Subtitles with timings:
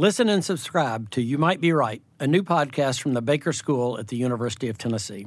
[0.00, 3.98] Listen and subscribe to You Might Be Right, a new podcast from the Baker School
[3.98, 5.26] at the University of Tennessee.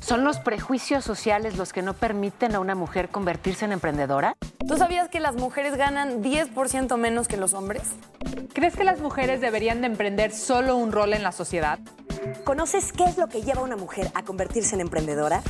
[0.00, 4.36] ¿Son los prejuicios sociales los que no permiten a una mujer convertirse en emprendedora?
[4.68, 7.82] ¿Tú sabías que las mujeres ganan 10% menos que los hombres?
[8.54, 11.80] ¿Crees que las mujeres deberían de emprender solo un rol en la sociedad?
[12.44, 15.42] ¿Conoces qué es lo que lleva a una mujer a convertirse en emprendedora?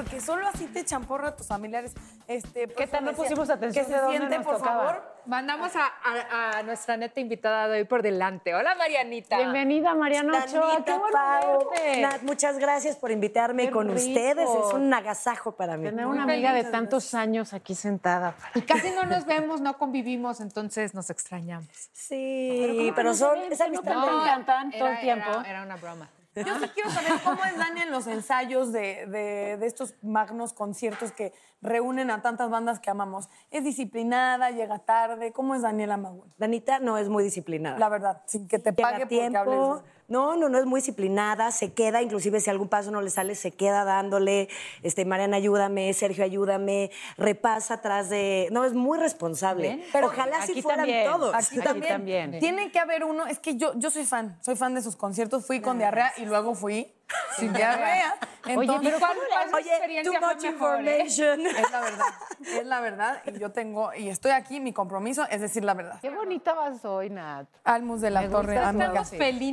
[0.00, 1.92] Porque solo así te champorra a tus familiares.
[2.26, 4.84] Este, ¿Qué tal no pusimos atención Que se siente, nos por tocaba?
[4.86, 5.14] favor.
[5.26, 8.54] Mandamos a, a- a nuestra neta invitada de hoy por delante.
[8.54, 9.36] Hola, Marianita.
[9.36, 10.82] Bienvenida, Mariana Ochoa.
[10.82, 11.68] Qué bueno Pau.
[12.00, 13.98] Nat, muchas gracias por invitarme Qué con rico.
[14.08, 14.48] ustedes.
[14.48, 15.84] Es un agasajo para mí.
[15.84, 18.34] Tener Muy una amiga de tantos años aquí sentada.
[18.54, 21.68] Y casi no nos vemos, no convivimos, entonces nos extrañamos.
[21.92, 25.28] Sí, pero, son esa amistad No, encantan todo el tiempo.
[25.28, 26.08] Era, era una broma.
[26.36, 30.52] Yo sí quiero saber cómo es Dani en los ensayos de, de- de estos magnos
[30.52, 33.28] conciertos que reúnen a tantas bandas que amamos.
[33.50, 34.50] ¿Es disciplinada?
[34.50, 35.32] ¿Llega tarde?
[35.32, 36.32] ¿Cómo es Daniela Magún?
[36.38, 37.78] Danita no es muy disciplinada.
[37.78, 39.38] La verdad, sin que te Llega pague tiempo.
[39.44, 43.00] porque hables No, no, no es muy disciplinada, se queda, inclusive si algún paso no
[43.00, 44.48] le sale, se queda dándole,
[44.82, 48.48] este, Mariana, ayúdame, Sergio, ayúdame, repasa atrás de...
[48.50, 49.84] No, es muy responsable.
[49.92, 51.34] Pero Ojalá si aquí fueran también, todos.
[51.34, 51.92] Aquí, Aquí también.
[51.92, 52.38] también.
[52.40, 53.26] Tiene que haber uno.
[53.26, 54.36] Es que yo, yo soy fan.
[54.42, 55.46] Soy fan de sus conciertos.
[55.46, 56.92] Fui con diarrea y luego fui
[57.36, 58.14] sin diarrea.
[58.44, 60.98] Oye, Entonces, pero ¿cuál, ¿cómo cuál le- Oye, experiencia too much mejor, eh?
[61.04, 61.46] information.
[61.56, 62.06] es la verdad.
[62.40, 63.22] Es la verdad.
[63.26, 65.98] Y yo tengo, y estoy aquí, mi compromiso es decir la verdad.
[66.00, 67.46] Qué bonita vas hoy, Nat.
[67.64, 69.02] Almus de la Me Torre, amiga.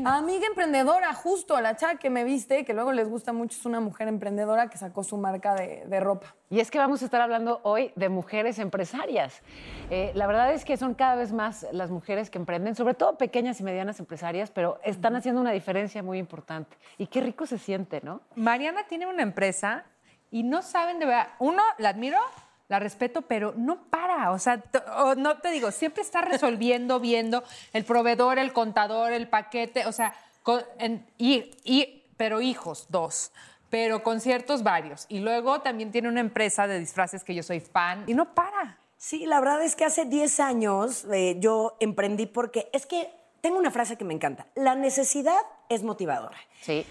[0.06, 3.82] Amiga emprendedora, justo la chava que me viste, que luego les gusta mucho, es una
[3.82, 6.34] mujer emprendedora que sacó su marca de, de ropa.
[6.50, 9.42] Y es que vamos a estar hablando hoy de mujeres empresarias.
[9.90, 13.18] Eh, la verdad es que son cada vez más las mujeres que emprenden, sobre todo
[13.18, 16.78] pequeñas y medianas empresarias, pero están haciendo una diferencia muy importante.
[16.98, 18.22] Y qué rico se siente, ¿no?
[18.36, 19.86] Mariana tiene una empresa
[20.30, 21.30] y no saben de verdad.
[21.40, 22.20] Uno, la admiro,
[22.68, 24.32] la respeto, pero no para.
[24.32, 24.62] O sea,
[24.98, 27.44] o no te digo, siempre está resolviendo, viendo
[27.74, 30.14] el proveedor, el contador, el paquete, o sea,
[30.44, 33.32] con- en- y, y- pero hijos, dos.
[33.70, 35.06] Pero conciertos varios.
[35.10, 38.78] Y luego también tiene una empresa de disfraces que yo soy fan y no para.
[38.96, 43.60] Sí, la verdad es que hace 10 años eh, yo emprendí porque es que tengo
[43.60, 44.48] una frase que me encanta.
[44.56, 45.38] La necesidad
[45.70, 46.38] es motivadora.
[46.62, 46.86] Sí.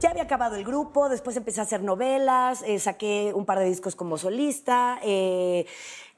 [0.00, 3.66] Ya había acabado el grupo, después empecé a hacer novelas, eh, saqué un par de
[3.66, 5.66] discos como solista eh,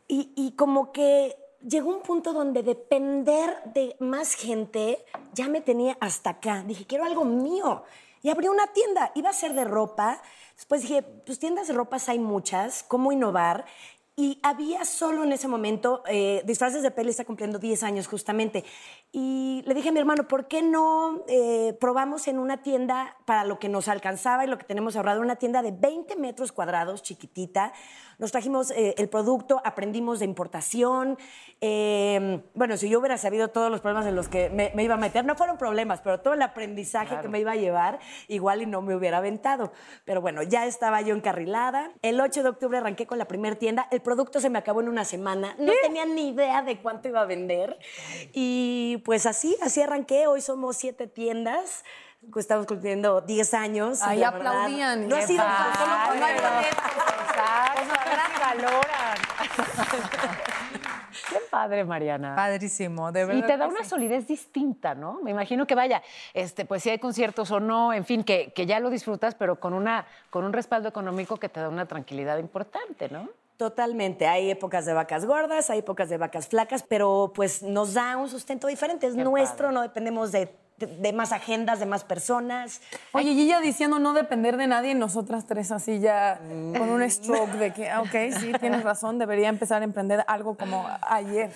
[0.07, 5.05] y, y como que llegó un punto donde depender de más gente
[5.35, 6.63] ya me tenía hasta acá.
[6.65, 7.83] Dije, quiero algo mío.
[8.23, 10.23] Y abrí una tienda, iba a ser de ropa.
[10.55, 13.65] Después dije, pues tiendas de ropas hay muchas, ¿cómo innovar?
[14.15, 18.63] Y había solo en ese momento, eh, Disfraces de Peli está cumpliendo 10 años justamente.
[19.15, 23.45] Y le dije a mi hermano, ¿por qué no eh, probamos en una tienda para
[23.45, 25.21] lo que nos alcanzaba y lo que tenemos ahorrado?
[25.21, 27.75] Una tienda de 20 metros cuadrados, chiquitita.
[28.19, 31.19] Nos trajimos eh, el producto, aprendimos de importación.
[31.61, 34.95] Eh, bueno, si yo hubiera sabido todos los problemas en los que me, me iba
[34.95, 37.99] a meter, no fueron problemas, pero todo el aprendizaje que me iba a llevar,
[38.29, 39.73] igual y no me hubiera aventado.
[40.07, 41.93] Pero bueno, ya estaba yo encarrilada.
[42.01, 43.89] El 8 de octubre arranqué con la primera tienda.
[43.91, 45.55] El producto se me acabó en una semana.
[45.59, 47.79] No tenía ni idea de cuánto iba a vender.
[48.33, 50.27] Y pues así, así arranqué.
[50.27, 51.85] Hoy somos siete tiendas.
[52.37, 54.01] Estamos cumpliendo 10 años.
[54.01, 55.09] y Ahí verdad, aplaudían.
[55.09, 56.39] No ha sido por no hay.
[61.29, 62.37] Qué padre, Mariana.
[62.37, 63.43] Padrísimo, de verdad.
[63.43, 65.21] Y te da una solidez distinta, ¿no?
[65.23, 66.03] Me imagino que vaya,
[66.33, 69.59] este, pues si hay conciertos o no, en fin, que, que ya lo disfrutas, pero
[69.59, 73.29] con, una, con un respaldo económico que te da una tranquilidad importante, ¿no?
[73.63, 74.27] Totalmente.
[74.27, 78.29] Hay épocas de vacas gordas, hay épocas de vacas flacas, pero pues nos da un
[78.29, 79.07] sustento diferente.
[79.07, 82.81] Es nuestro, no dependemos de, de- de más agendas, de más personas.
[83.13, 86.41] Oye, y ella diciendo no depender de nadie, y nosotras tres así ya
[86.77, 90.85] con un stroke de que, ok, sí, tienes razón, debería empezar a emprender algo como
[91.03, 91.53] ayer.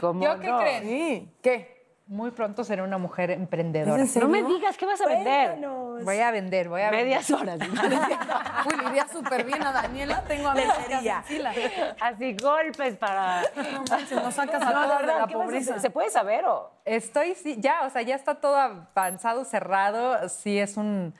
[0.00, 0.58] ¿Cómo ¿Yo qué no?
[0.60, 0.82] creen?
[0.84, 1.28] Sí.
[1.42, 1.79] ¿Qué?
[2.10, 4.04] Muy pronto seré una mujer ¿Es emprendedora.
[4.20, 5.50] No me digas, ¿qué vas a vender?
[5.50, 6.04] Cuéntanos.
[6.04, 7.04] Voy a vender, voy a vender.
[7.04, 7.60] Medias horas.
[8.66, 10.24] Uy, le iría súper bien a Daniela.
[10.26, 11.54] Tengo hacen fila.
[12.00, 13.42] Así golpes para...
[13.54, 15.78] No manches, nos sacas a No, todas de la ¿qué vas a pobreza.
[15.78, 16.72] ¿Se puede saber o...?
[16.84, 20.28] Estoy, sí, ya, o sea, ya está todo avanzado, cerrado.
[20.28, 21.14] Sí, es un,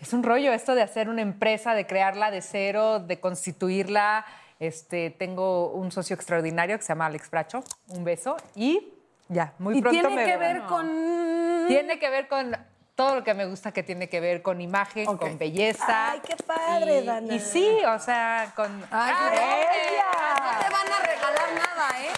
[0.00, 4.26] es un rollo esto de hacer una empresa, de crearla de cero, de constituirla.
[4.58, 7.62] Este, tengo un socio extraordinario que se llama Alex Bracho.
[7.86, 8.36] Un beso.
[8.56, 8.93] Y
[9.28, 11.64] ya, muy Y pronto tiene me que ver con...
[11.68, 12.56] Tiene que ver con
[12.94, 16.12] todo lo que me gusta que tiene que ver con imagen, con belleza.
[16.12, 17.34] Ay, qué padre, y, Dana.
[17.34, 18.70] Y sí, o sea, con...
[18.90, 20.52] Ay, ¡Ah, qué ella!
[20.52, 22.12] No te van a regalar nada, ¿eh?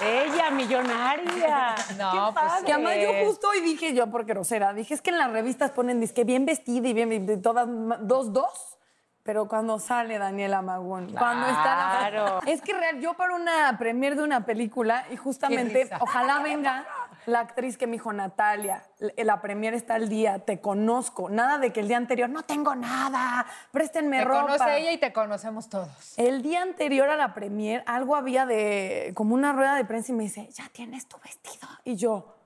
[0.00, 1.74] Ella, millonaria.
[1.96, 2.64] No, Qué pues.
[2.64, 5.70] Que además yo justo hoy dije yo por grosera, dije es que en las revistas
[5.70, 7.66] ponen disque bien vestida y bien y todas
[8.00, 8.75] dos dos,
[9.26, 12.40] pero cuando sale Daniela Magún, cuando está Claro.
[12.42, 12.42] la...
[12.52, 16.86] es que real yo para una premier de una película y justamente ojalá venga
[17.26, 18.84] la actriz que me dijo Natalia,
[19.16, 22.76] la premier está el día, te conozco, nada de que el día anterior no tengo
[22.76, 24.42] nada, préstenme Te ropa.
[24.42, 26.16] conoce ella y te conocemos todos.
[26.16, 30.14] El día anterior a la premier, algo había de como una rueda de prensa y
[30.14, 31.66] me dice, ya tienes tu vestido.
[31.82, 32.36] Y yo,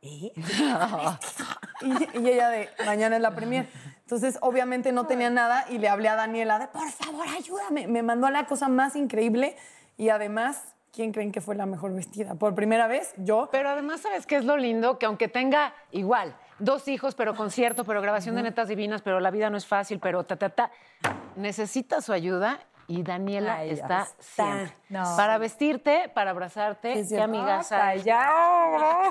[0.00, 0.32] ¿y?
[1.80, 3.68] y, y ella de, mañana es la premier.
[4.12, 7.86] Entonces, obviamente no tenía nada y le hablé a Daniela de, por favor, ayúdame.
[7.86, 9.56] Me mandó a la cosa más increíble
[9.96, 12.34] y además, ¿quién creen que fue la mejor vestida?
[12.34, 13.48] Por primera vez, yo.
[13.50, 14.98] Pero además, ¿sabes qué es lo lindo?
[14.98, 19.30] Que aunque tenga igual dos hijos, pero concierto, pero grabación de netas divinas, pero la
[19.30, 20.70] vida no es fácil, pero ta, ta, ta,
[21.36, 22.60] necesita su ayuda
[22.98, 24.14] y Daniela Ay, está está.
[24.44, 24.76] siempre.
[24.88, 25.02] No.
[25.16, 27.94] Para vestirte, para abrazarte, qué amigaza.
[27.94, 28.04] es.
[28.04, 29.10] ya.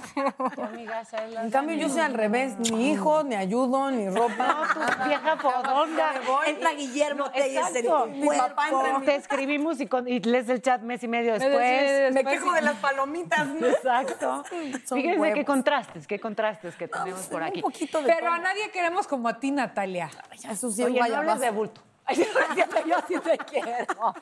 [0.56, 4.08] Qué amigaza es la En cambio, yo soy al revés, ni hijo, ni ayudo, ni
[4.10, 4.48] ropa.
[4.48, 6.14] No, tú, vieja fodonga.
[6.46, 8.86] Entra Guillermo Telles en tu Mi papá cuerpo.
[8.86, 12.14] entra en Te escribimos y, con- y lees el chat mes y medio después.
[12.14, 13.48] Me quejo de las palomitas.
[13.48, 13.66] ¿no?
[13.68, 14.44] Exacto.
[14.86, 17.58] Son Fíjense qué contrastes, qué contrastes que tenemos por aquí.
[17.58, 18.34] Un poquito de Pero todo.
[18.34, 20.10] a nadie queremos como a ti, Natalia.
[20.50, 21.42] Eso sí, Oye, no vaya, hables vas.
[21.42, 21.82] de bulto.
[22.88, 24.14] Yo sí te quiero.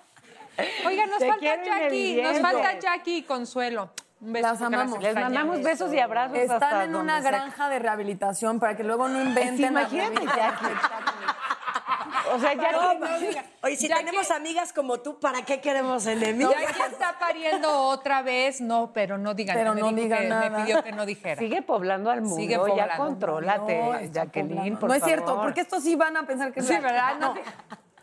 [0.86, 3.92] Oiga, nos Te falta Jackie, nos falta Jackie y Consuelo.
[4.22, 4.48] Un beso.
[4.48, 5.02] Las porque amamos.
[5.02, 7.32] Les mandamos besos y abrazos Están hasta en una sea.
[7.32, 9.58] granja de rehabilitación para que luego no inventen.
[9.58, 10.26] Sí, imagínate.
[10.26, 10.68] Jackie.
[12.34, 13.08] O sea, ya No, no,
[13.64, 16.54] Oye, si Ya tenemos que- amigas como tú, ¿para qué queremos enemigos?
[16.60, 18.62] Jackie está pariendo otra vez.
[18.62, 19.56] No, pero no digan.
[19.58, 20.50] Pero me no digan que nada.
[20.50, 21.40] Me pidió que no dijera.
[21.40, 22.36] sigue poblando al mundo.
[22.38, 22.96] Sigue ya poblando.
[22.98, 25.44] contrólate, No, está Jacqueline, por No es cierto, favor.
[25.44, 26.74] porque estos sí van a pensar que es Sí.
[26.78, 27.16] ¿verdad?
[27.20, 27.34] No.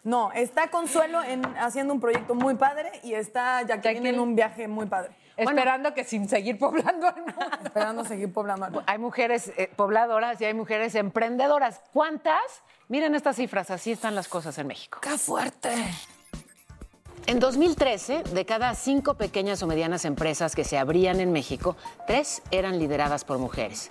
[0.05, 4.69] No, está Consuelo en, haciendo un proyecto muy padre y está Jacqueline en un viaje
[4.69, 5.11] muy padre.
[5.37, 7.33] Esperando que sin seguir poblando mundo.
[7.65, 8.67] Esperando seguir poblando.
[8.67, 8.83] mundo.
[8.87, 11.81] Hay mujeres eh, pobladoras y hay mujeres emprendedoras.
[11.93, 12.63] ¿Cuántas?
[12.89, 14.99] Miren estas cifras, así están las cosas en México.
[15.03, 15.75] ¡Qué fuerte!
[17.27, 22.41] En 2013, de cada cinco pequeñas o medianas empresas que se abrían en México, tres
[22.53, 23.91] eran lideradas por mujeres.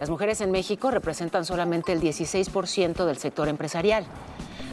[0.00, 4.04] Las mujeres en México representan solamente el 16% del sector empresarial.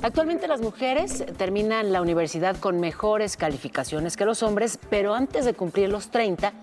[0.04, 5.54] Actualmente las mujeres terminan la universidad con mejores calificaciones que los hombres, pero antes de
[5.54, 6.54] cumplir los 30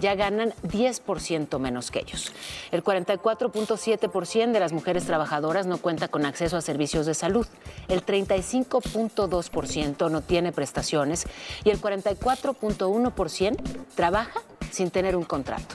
[0.00, 2.32] ya ganan 10% menos que ellos.
[2.70, 7.46] El 44.7% de las mujeres trabajadoras no cuenta con acceso a servicios de salud.
[7.88, 11.26] El 35.2% no tiene prestaciones
[11.64, 14.40] y el 44.1% trabaja
[14.70, 15.74] sin tener un contrato.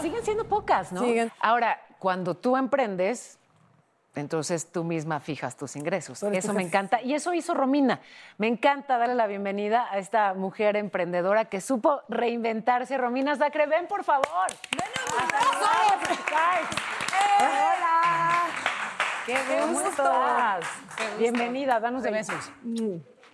[0.00, 1.04] Siguen siendo pocas, ¿no?
[1.04, 1.30] Siguen.
[1.40, 3.39] Ahora, cuando tú emprendes,
[4.14, 6.22] entonces tú misma fijas tus ingresos.
[6.22, 7.00] Eso me encanta.
[7.02, 8.00] Y eso hizo Romina.
[8.38, 12.98] Me encanta darle la bienvenida a esta mujer emprendedora que supo reinventarse.
[12.98, 14.26] Romina Sacre, ven por favor.
[17.38, 18.46] Hola.
[19.26, 19.36] Qué
[19.70, 19.88] gusto.
[19.88, 20.64] estás?
[21.18, 22.52] Bienvenida, danos de besos.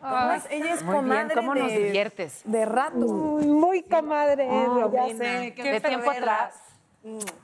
[0.03, 2.43] Además, ella es Muy bien, comadre ¿cómo nos diviertes?
[2.45, 2.97] de rato.
[2.97, 4.47] Muy comadre,
[4.93, 6.66] ya sé, Qué de tiempo atrás.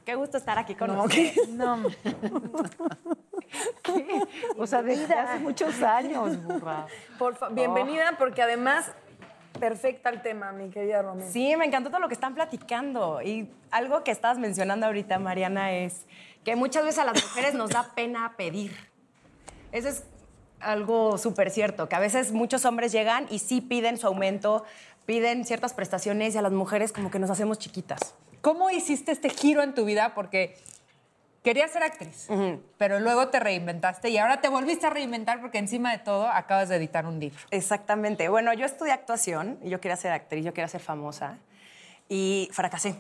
[0.05, 1.49] Qué gusto estar aquí con No, ustedes.
[1.51, 1.83] No.
[3.83, 4.21] ¿Qué?
[4.57, 6.87] O sea, desde hace muchos años, burra.
[7.19, 8.91] Por fa- bienvenida, porque además,
[9.61, 11.31] perfecta el tema, mi querida Romina.
[11.31, 13.21] Sí, me encantó todo lo que están platicando.
[13.23, 16.07] Y algo que estabas mencionando ahorita, Mariana, es
[16.45, 18.75] que muchas veces a las mujeres nos da pena pedir.
[19.71, 20.05] Eso es
[20.61, 24.65] algo súper cierto, que a veces muchos hombres llegan y sí piden su aumento,
[25.07, 28.15] piden ciertas prestaciones y a las mujeres como que nos hacemos chiquitas.
[28.43, 30.15] ¿Cómo hiciste este giro en tu vida?
[30.15, 30.57] Porque
[31.43, 32.29] querías ser actriz,
[32.77, 36.69] pero luego te reinventaste y ahora te volviste a reinventar porque encima de todo acabas
[36.69, 37.39] de editar un libro.
[37.51, 38.29] Exactamente.
[38.29, 41.39] Bueno, yo estudié actuación y yo quería ser actriz, yo quería ser famosa
[42.09, 42.97] y fracasé.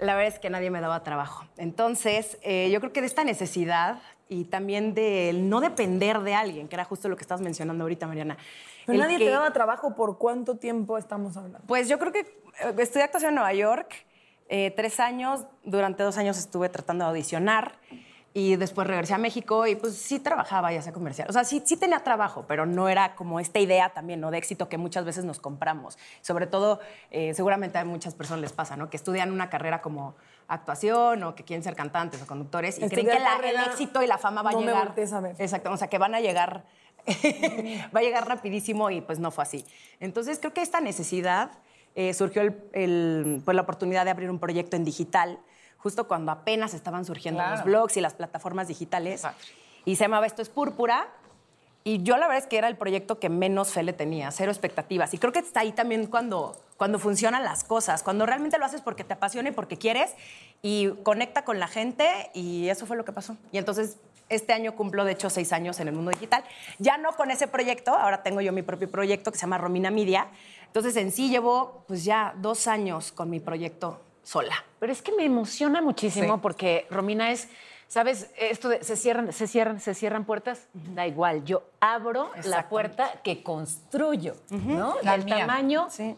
[0.00, 1.44] La verdad es que nadie me daba trabajo.
[1.56, 6.66] Entonces, eh, yo creo que de esta necesidad y también de no depender de alguien,
[6.66, 8.36] que era justo lo que estabas mencionando ahorita, Mariana.
[8.86, 11.60] Pero nadie que- te daba trabajo por cuánto tiempo estamos hablando.
[11.68, 13.94] Pues yo creo que eh, estudié actuación en Nueva York,
[14.48, 17.72] eh, tres años, durante dos años estuve tratando de audicionar
[18.36, 21.28] y después regresé a México y pues sí trabajaba ya sea comercial.
[21.30, 24.32] O sea, sí, sí tenía trabajo, pero no era como esta idea también, ¿no?
[24.32, 25.96] De éxito que muchas veces nos compramos.
[26.20, 26.80] Sobre todo,
[27.12, 28.90] eh, seguramente a muchas personas les pasa, ¿no?
[28.90, 30.16] Que estudian una carrera como
[30.48, 34.06] actuación o que quieren ser cantantes o conductores y creen que la- el éxito y
[34.08, 34.86] la fama va a no me llegar.
[34.86, 35.36] voltees a ver.
[35.38, 36.64] Exacto, o sea, que van a llegar,
[37.94, 39.64] va a llegar rapidísimo y pues no fue así.
[40.00, 41.50] Entonces creo que esta necesidad
[41.94, 45.38] eh, surgió el- el- pues, la oportunidad de abrir un proyecto en digital,
[45.78, 47.56] justo cuando apenas estaban surgiendo Claro.
[47.56, 49.22] los blogs y las plataformas digitales.
[49.84, 51.06] Y se llamaba Esto es Púrpura.
[51.86, 54.50] Y yo la verdad es que era el proyecto que menos fe le tenía, cero
[54.50, 55.12] expectativas.
[55.12, 58.80] Y creo que está ahí también cuando, cuando funcionan las cosas, cuando realmente lo haces
[58.80, 60.14] porque te apasiona y porque quieres
[60.62, 63.36] y conecta con la gente y eso fue lo que pasó.
[63.52, 63.98] Y entonces
[64.30, 66.42] este año cumplo de hecho seis años en el mundo digital.
[66.78, 69.90] Ya no con ese proyecto, ahora tengo yo mi propio proyecto que se llama Romina
[69.90, 70.28] Media.
[70.74, 74.56] Entonces en sí llevo pues ya dos años con mi proyecto sola.
[74.80, 76.40] Pero es que me emociona muchísimo Sí.
[76.42, 77.48] porque Romina es,
[77.86, 78.28] ¿sabes?
[78.36, 81.44] Esto de se cierran, se cierran, se cierran puertas, da igual.
[81.44, 84.96] Yo abro la puerta que construyo, ¿no?
[85.04, 85.46] La Del mía.
[85.46, 86.16] tamaño Sí.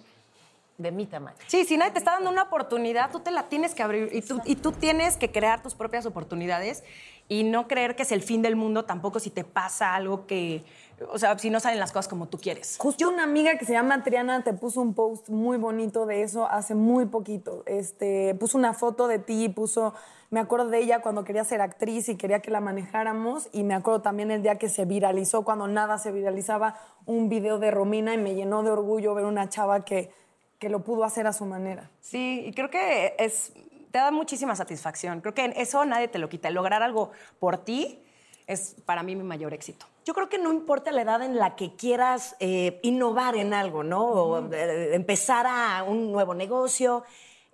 [0.79, 1.37] de mi tamaño.
[1.49, 4.23] Sí, si nadie te está dando una oportunidad, tú te la tienes que abrir y
[4.23, 6.83] tú, y tú tienes que crear tus propias oportunidades
[7.29, 10.65] y no creer que es el fin del mundo tampoco si te pasa algo que,
[11.11, 12.77] o sea, si no salen las cosas como tú quieres.
[12.79, 16.47] Justo una amiga que se llama Triana te puso un post muy bonito de eso
[16.47, 17.63] hace muy poquito.
[17.67, 19.95] Este, puso una foto de ti, puso,
[20.31, 23.75] me acuerdo de ella cuando quería ser actriz y quería que la manejáramos y me
[23.75, 28.15] acuerdo también el día que se viralizó, cuando nada se viralizaba, un video de Romina
[28.15, 30.11] y me llenó de orgullo ver una chava que,
[30.59, 31.91] que lo pudo hacer a su manera.
[32.01, 33.53] Sí, y creo que es,
[33.91, 35.21] te da muchísima satisfacción.
[35.21, 36.51] Creo que eso nadie te lo quita.
[36.51, 38.03] Lograr algo por ti
[38.47, 39.87] es para mí mi mayor éxito.
[40.07, 43.83] Yo creo que no importa la edad en la que quieras eh, innovar en algo,
[43.83, 44.05] ¿no?
[44.05, 47.03] O eh, empezar a un nuevo negocio.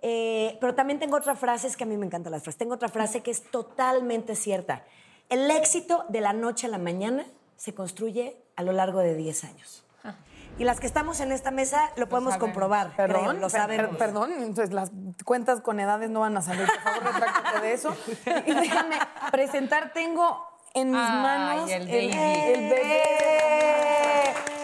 [0.03, 2.59] Eh, pero también tengo otra frase, es que a mí me encantan las frases.
[2.59, 4.83] Tengo otra frase que es totalmente cierta.
[5.29, 7.25] El éxito de la noche a la mañana
[7.57, 9.83] se construye a lo largo de 10 años.
[10.59, 12.95] Y las que estamos en esta mesa lo podemos comprobar.
[12.95, 13.87] Perdón, creo, lo sabemos.
[13.87, 14.91] per- perdón, entonces las
[15.25, 16.67] cuentas con edades no van a salir.
[16.67, 17.95] Por favor, retráctate de eso.
[18.45, 18.97] Y déjame
[19.31, 22.51] presentar, tengo en mis Ay, manos el el, baby.
[22.53, 23.03] el bebé.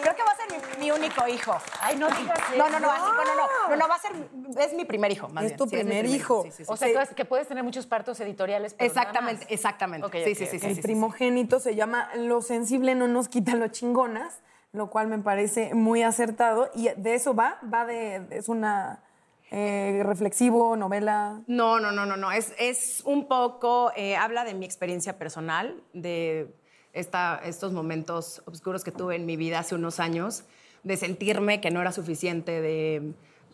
[0.01, 0.48] Creo que va a ser
[0.80, 1.56] mi, mi único hijo.
[1.82, 3.04] Ay, no digas No, no, no, eso.
[3.04, 4.12] así, bueno, no, no, no, va a ser,
[4.60, 5.58] es mi primer hijo, más Es bien.
[5.58, 6.44] tu Sí, mi primer hijo.
[6.44, 6.72] Sí, sí, sí.
[6.72, 9.51] O sea, que puedes tener muchos partos editoriales, pero nada Exactamente, más.
[9.51, 10.08] exactamente.
[10.08, 10.50] Ok, sí, ok, sí, sí, ok.
[10.50, 10.82] sí, el sí, sí.
[10.82, 16.01] primogénito se llama Lo sensible no nos quita lo chingonas, lo cual me parece muy
[16.04, 16.72] acertado.
[16.74, 19.04] Y de eso va, va de, es una
[19.51, 21.41] eh, reflexivo, novela.
[21.48, 22.32] No, no, no, no, no.
[22.32, 26.53] Es, es un poco, eh, habla de mi experiencia personal, de
[26.94, 30.44] esta, estos momentos oscuros que tuve en mi vida hace unos años,
[30.84, 33.13] de sentirme que no era suficiente, de,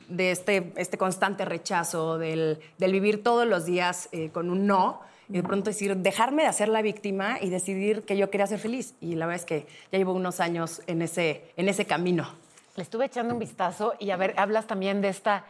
[0.09, 5.01] de este, este constante rechazo, del, del vivir todos los días eh, con un no.
[5.27, 8.59] Y de pronto decir, dejarme de hacer la víctima y decidir que yo quería ser
[8.59, 8.93] feliz.
[9.01, 12.29] Y la verdad es que ya llevo unos años en ese, en ese camino.
[12.75, 15.45] Le estuve echando un vistazo y a ver, hablas también de esta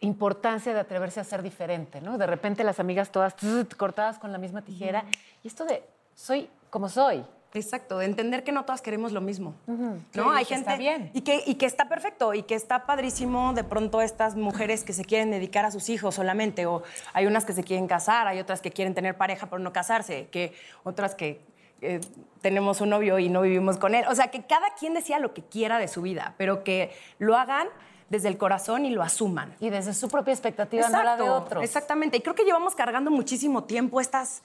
[0.00, 2.18] importancia de atreverse a ser diferente, ¿no?
[2.18, 5.04] De repente las amigas todas tss, cortadas con la misma tijera.
[5.42, 5.82] Y esto de
[6.14, 7.24] soy como soy.
[7.52, 9.56] Exacto, de entender que no todas queremos lo mismo.
[9.66, 9.96] ¿no?
[10.12, 11.10] Sí, Hay gente está bien.
[11.14, 14.92] Y, que, y que está perfecto y que está padrísimo de pronto estas mujeres que
[14.92, 18.38] se quieren dedicar a sus hijos solamente o hay unas que se quieren casar, hay
[18.38, 20.52] otras que quieren tener pareja por no casarse, que
[20.84, 21.40] otras que
[21.80, 22.00] eh,
[22.40, 24.04] tenemos un novio y no vivimos con él.
[24.08, 27.36] O sea, que cada quien decía lo que quiera de su vida, pero que lo
[27.36, 27.66] hagan
[28.10, 29.54] desde el corazón y lo asuman.
[29.60, 31.64] Y desde su propia expectativa, no la de otros.
[31.64, 32.18] Exactamente.
[32.18, 34.42] Y creo que llevamos cargando muchísimo tiempo estas,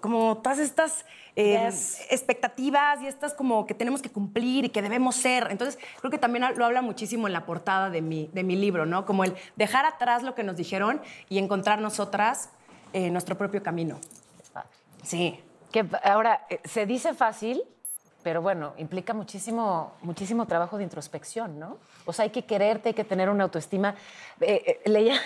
[0.00, 1.04] como todas estas
[1.36, 2.00] eh, Yes.
[2.10, 5.48] expectativas y estas como que tenemos que cumplir y que debemos ser.
[5.50, 8.86] Entonces, creo que también lo habla muchísimo en la portada de mi, de mi libro,
[8.86, 9.04] ¿no?
[9.04, 12.50] Como el dejar atrás lo que nos dijeron y encontrar nosotras
[12.92, 13.98] eh, nuestro propio camino.
[15.02, 15.40] Sí.
[15.72, 17.62] Que ahora, eh, se dice fácil,
[18.22, 21.78] pero bueno, implica muchísimo, muchísimo trabajo de introspección, ¿no?
[22.04, 23.94] O sea, hay que quererte, hay que tener una autoestima.
[24.40, 25.20] Eh, eh, leía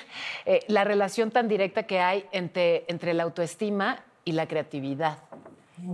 [0.46, 5.18] eh, la relación tan directa que hay entre, entre la autoestima y la creatividad.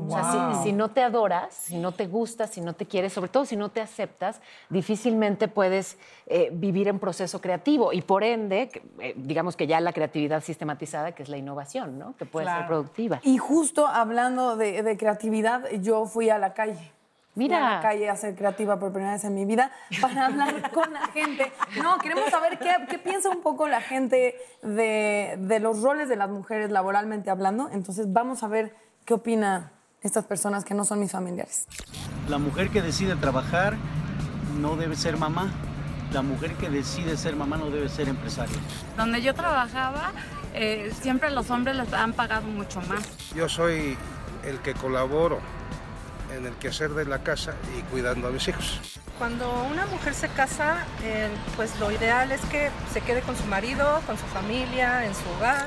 [0.06, 3.12] O sea, si, si no te adoras, si no te gustas, si no te quieres,
[3.12, 8.24] sobre todo si no te aceptas, difícilmente puedes eh, vivir en proceso creativo y por
[8.24, 12.16] ende, eh, digamos que ya la creatividad sistematizada, que es la innovación, ¿no?
[12.16, 13.20] Que puede ser productiva.
[13.22, 16.92] Y justo hablando de, de creatividad, yo fui a la calle.
[17.34, 17.80] Fui a la Mira.
[17.80, 19.70] calle a ser creativa por primera vez en mi vida
[20.00, 21.52] para hablar con la gente.
[21.80, 26.16] No, queremos saber qué, qué piensa un poco la gente de, de los roles de
[26.16, 27.68] las mujeres laboralmente hablando.
[27.70, 28.74] Entonces vamos a ver
[29.08, 29.72] qué opina
[30.02, 31.66] estas personas que no son mis familiares.
[32.28, 33.74] La mujer que decide trabajar
[34.60, 35.50] no debe ser mamá.
[36.12, 38.58] La mujer que decide ser mamá no debe ser empresaria.
[38.98, 40.12] Donde yo trabajaba,
[40.52, 43.00] eh, siempre los hombres les han pagado mucho más.
[43.34, 43.96] Yo soy
[44.44, 45.38] el que colaboro
[46.36, 48.78] en el quehacer de la casa y cuidando a mis hijos.
[49.16, 53.46] Cuando una mujer se casa, eh, pues lo ideal es que se quede con su
[53.46, 55.66] marido, con su familia, en su hogar.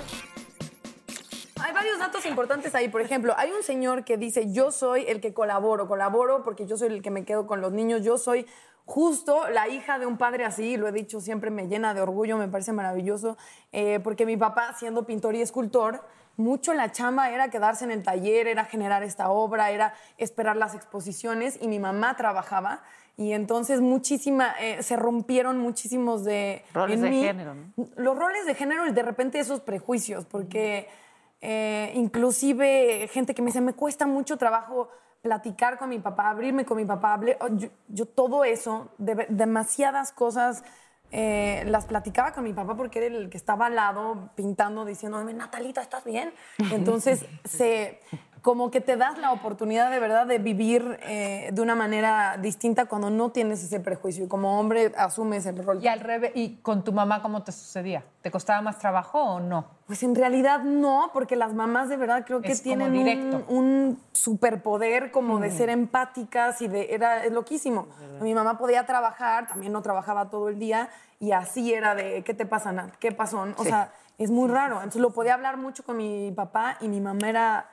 [1.63, 2.89] Hay varios datos importantes ahí.
[2.89, 6.77] Por ejemplo, hay un señor que dice, yo soy el que colaboro, colaboro porque yo
[6.77, 8.45] soy el que me quedo con los niños, yo soy
[8.85, 12.37] justo la hija de un padre así, lo he dicho siempre, me llena de orgullo,
[12.37, 13.37] me parece maravilloso,
[13.71, 16.03] eh, porque mi papá, siendo pintor y escultor,
[16.37, 20.75] mucho la chamba era quedarse en el taller, era generar esta obra, era esperar las
[20.75, 22.83] exposiciones y mi mamá trabajaba.
[23.17, 26.63] Y entonces muchísima, eh, se rompieron muchísimos de...
[26.73, 27.87] Roles en de mí, género, ¿no?
[27.95, 30.87] los roles de género y de repente esos prejuicios, porque
[31.41, 34.89] eh, inclusive gente que me dice, me cuesta mucho trabajo
[35.21, 40.11] platicar con mi papá, abrirme con mi papá, oh, yo, yo todo eso, de- demasiadas
[40.11, 40.63] cosas
[41.11, 45.33] eh, las platicaba con mi papá porque era el que estaba al lado pintando, diciéndome,
[45.33, 46.33] Natalita, ¿estás bien?
[46.71, 47.99] Entonces, se,
[48.41, 52.85] como que te das la oportunidad de verdad de vivir eh, de una manera distinta
[52.85, 55.79] cuando no tienes ese prejuicio y como hombre asumes el rol.
[55.83, 58.03] Y al revés, ¿y con tu mamá cómo te sucedía?
[58.21, 59.65] ¿Te costaba más trabajo o no?
[59.85, 63.99] Pues en realidad no, porque las mamás de verdad creo que Es tienen un, un
[64.11, 67.87] superpoder como de ser empáticas y de era es loquísimo.
[68.21, 72.33] Mi mamá podía trabajar, también no trabajaba todo el día y así era de ¿qué
[72.33, 72.95] te pasa, Nat?
[72.95, 73.45] ¿Qué pasó?
[73.57, 74.77] O sea, es muy raro.
[74.77, 77.69] Entonces lo podía hablar mucho con mi papá y mi mamá era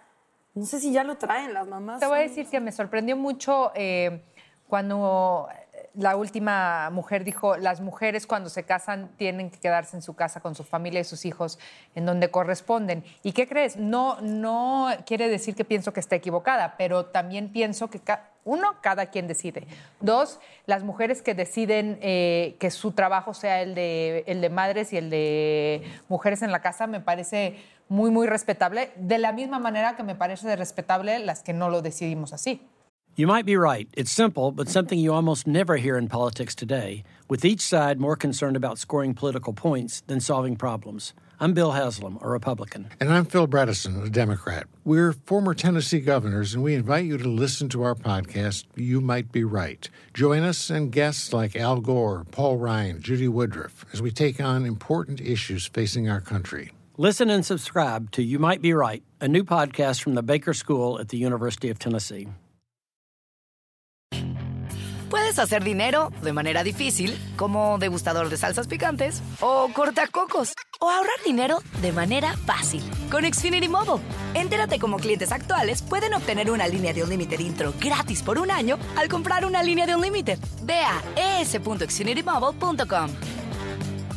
[0.58, 2.00] no sé si ya lo traen las mamás.
[2.00, 4.22] Te voy a decir que me sorprendió mucho eh,
[4.68, 5.48] cuando
[5.94, 10.40] la última mujer dijo, las mujeres cuando se casan tienen que quedarse en su casa
[10.40, 11.58] con su familia y sus hijos
[11.94, 13.02] en donde corresponden.
[13.22, 13.76] ¿Y qué crees?
[13.76, 18.76] No, no quiere decir que pienso que está equivocada, pero también pienso que, ca- uno,
[18.80, 19.66] cada quien decide.
[20.00, 24.92] Dos, las mujeres que deciden eh, que su trabajo sea el de, el de madres
[24.92, 27.56] y el de mujeres en la casa, me parece
[27.88, 31.82] muy, muy respetable, de la misma manera que me parece respetable las que no lo
[31.82, 32.60] decidimos así.
[33.16, 33.88] You might be right.
[33.96, 38.14] It's simple, but something you almost never hear in politics today, with each side more
[38.14, 41.14] concerned about scoring political points than solving problems.
[41.40, 42.90] I'm Bill Haslam, a Republican.
[43.00, 44.66] And I'm Phil Bredesen, a Democrat.
[44.84, 49.32] We're former Tennessee governors, and we invite you to listen to our podcast, You Might
[49.32, 49.88] Be Right.
[50.14, 54.64] Join us and guests like Al Gore, Paul Ryan, Judy Woodruff, as we take on
[54.64, 56.70] important issues facing our country.
[57.00, 60.98] Listen and subscribe to You Might Be Right, a new podcast from the Baker School
[60.98, 62.26] at the University of Tennessee.
[65.08, 71.22] Puedes hacer dinero de manera difícil, como degustador de salsas picantes, o cortacocos, o ahorrar
[71.24, 72.82] dinero de manera fácil
[73.12, 74.02] con Xfinity Mobile.
[74.34, 78.76] Entérate cómo clientes actuales pueden obtener una línea de Unlimited intro gratis por un año
[78.96, 80.40] al comprar una línea de Unlimited.
[80.64, 81.00] Ve a
[81.42, 83.37] es.xfinitymobile.com.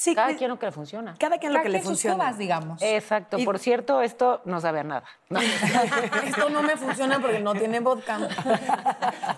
[0.00, 1.14] Sí, Cada pues, quien lo que le funciona.
[1.18, 2.16] cada quien lo Cada que le quien sus funciona.
[2.16, 2.80] cubas, digamos.
[2.80, 3.36] Exacto.
[3.44, 5.04] Por cierto, esto no sabe a nada.
[5.28, 5.40] No.
[6.26, 8.18] Esto no me funciona porque no tiene vodka.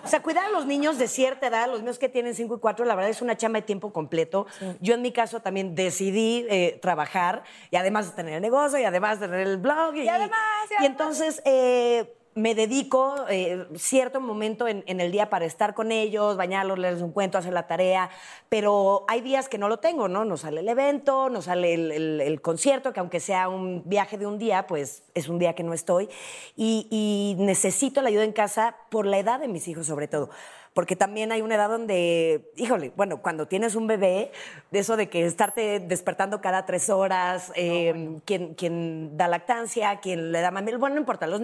[0.05, 2.59] O sea, cuidar a los niños de cierta edad, los míos que tienen 5 y
[2.61, 4.47] 4, la verdad es una chamba de tiempo completo.
[4.79, 8.85] Yo en mi caso también decidí eh, trabajar y además de tener el negocio y
[8.85, 9.95] además de tener el blog.
[9.97, 10.89] Y, además, y y además.
[10.91, 16.79] entonces eh, me dedico eh, cierto momento en, el día para estar con ellos, bañarlos,
[16.79, 18.09] leerles un cuento, hacer la tarea,
[18.49, 20.25] pero hay días que no lo tengo, ¿no?
[20.25, 24.39] No sale el evento, no sale el, concierto, que aunque sea un viaje de un
[24.39, 26.09] día, pues es un día que no estoy.
[26.55, 30.29] Y necesito la ayuda en casa por la edad de mis hijos, sobre todo.
[30.73, 34.31] Porque también hay una edad donde, híjole, bueno, cuando tienes un bebé,
[34.71, 40.31] de eso de que estarte despertando cada tres horas, eh, quien, quien da lactancia, quien
[40.31, 41.41] le da mamil, bueno, no importa, los,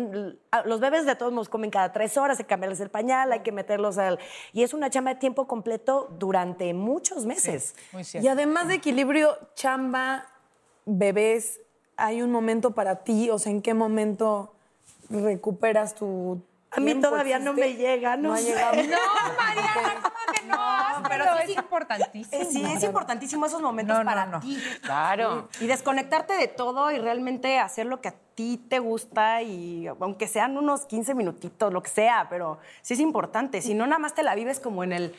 [0.65, 3.41] los bebés de todos modos comen cada tres horas, hay que cambiarles el pañal, hay
[3.41, 4.17] que meterlos al...
[4.51, 7.75] Y es una chamba de tiempo completo durante muchos meses.
[7.91, 8.25] Muy cierto.
[8.25, 10.25] Y además de equilibrio, chamba,
[10.85, 11.59] bebés,
[11.97, 14.53] hay un momento para ti, o sea, ¿en qué momento
[15.09, 18.43] recuperas tu A mí todavía no me llega, no, ha sé.
[18.49, 18.75] llegado.
[18.75, 21.09] No, Mariana, ¿cómo que no?
[21.09, 21.55] pero pero sí, es sí.
[21.59, 22.41] importantísimo.
[22.43, 24.39] Eh, Sí, es importantísimo esos momentos No, no, para no.
[24.39, 24.57] ti.
[24.83, 25.49] Claro.
[25.59, 30.27] Y desconectarte de todo y realmente hacer lo que a ti te gusta y aunque
[30.27, 33.61] sean unos 15 minutitos, lo que sea, pero sí es importante.
[33.61, 35.15] Si no, nada más te la vives como en el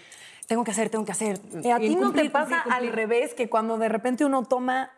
[0.47, 1.39] tengo que hacer, tengo que hacer.
[1.65, 4.45] Eh, ¿A Y ti no te pasa cumplir, al revés que cuando de repente uno
[4.45, 4.91] toma,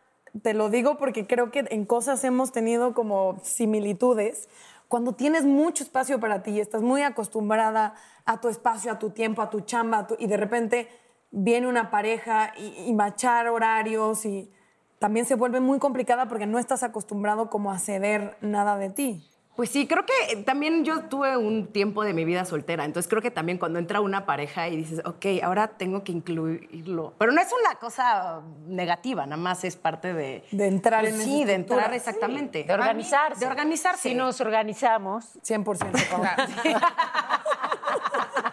[0.43, 4.49] te lo digo porque creo que en cosas hemos tenido como similitudes,
[4.93, 7.95] cuando tienes mucho espacio para ti y estás muy acostumbrada
[8.27, 10.87] a tu espacio, a tu tiempo, a tu chamba, y de repente
[11.31, 14.53] viene una pareja y, y machar horarios y
[14.99, 19.32] también se vuelve muy complicada porque no estás acostumbrado como a ceder nada de ti.
[19.55, 23.21] Pues sí, creo que también yo tuve un tiempo de mi vida soltera, entonces creo
[23.21, 27.41] que también cuando entra una pareja y dices, ok, ahora tengo que incluirlo, pero no
[27.43, 30.43] es una cosa negativa, nada más es parte de...
[30.53, 31.81] De entrar Pues en Sí, de estructura.
[31.83, 32.65] entrar exactamente.
[32.65, 33.41] De organizarse.
[33.45, 34.09] De organizarse.
[34.09, 35.35] Si nos organizamos.
[35.43, 36.09] 100%.
[36.09, 36.23] Pau.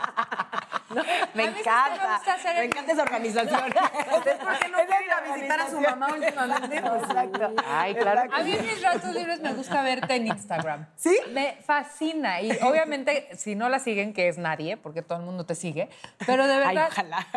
[1.34, 3.62] Me encanta, gusta hacer me el- encanta esa organización.
[4.12, 4.24] ¿Por
[4.60, 6.78] qué no quiere ir a visitar a su mamá últimamente?
[6.78, 7.54] Exacto.
[7.68, 8.22] Ay, claro.
[8.34, 10.88] A mí en mis ratos libres me gusta verte en Instagram.
[10.96, 11.18] ¿Sí?
[11.32, 12.42] Me fascina.
[12.42, 15.90] Y obviamente, si no la siguen, que es nadie, porque todo el mundo te sigue,
[16.26, 16.88] pero de Ay, verdad...
[16.92, 17.28] ojalá.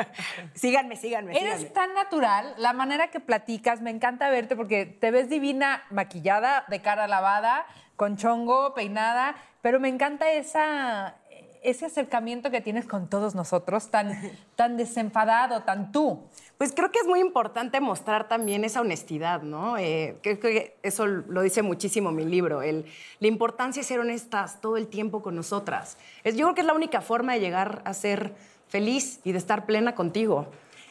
[0.54, 1.70] Síganme, síganme, Eres síganme.
[1.74, 6.80] tan natural, la manera que platicas, me encanta verte porque te ves divina, maquillada, de
[6.80, 11.14] cara lavada, con chongo, peinada, pero me encanta esa,
[11.62, 14.18] ese acercamiento que tienes con todos nosotros, tan,
[14.56, 16.20] tan desenfadado, tan tú.
[16.58, 19.76] Pues creo que es muy importante mostrar también esa honestidad, ¿no?
[19.78, 22.84] Eh, creo que eso lo dice muchísimo mi libro, el,
[23.20, 25.96] la importancia de ser honestas todo el tiempo con nosotras.
[26.24, 28.34] Es, yo creo que es la única forma de llegar a ser
[28.68, 30.46] feliz y de estar plena contigo.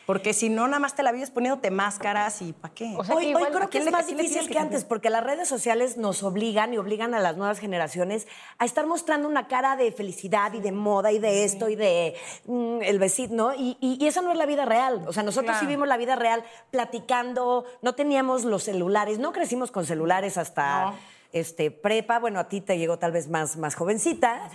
[0.06, 2.94] Porque si no, nada más te la vives poniéndote máscaras y ¿para qué?
[2.98, 5.24] O sea, Hoy, creo ¿a que es le- más difícil que que antes, porque las
[5.24, 9.76] redes sociales nos obligan y obligan a las nuevas generaciones a estar mostrando una cara
[9.76, 13.54] de felicidad y de moda y de esto y de mm, el besito, ¿no?
[13.54, 15.04] Y, y, y esa no es la vida real.
[15.08, 15.70] O sea, nosotros sí Claro.
[15.70, 20.94] vimos la vida real platicando, no teníamos los celulares, no crecimos con celulares hasta...
[21.34, 24.50] Este, prepa, bueno, a ti te llegó tal vez más, más jovencita.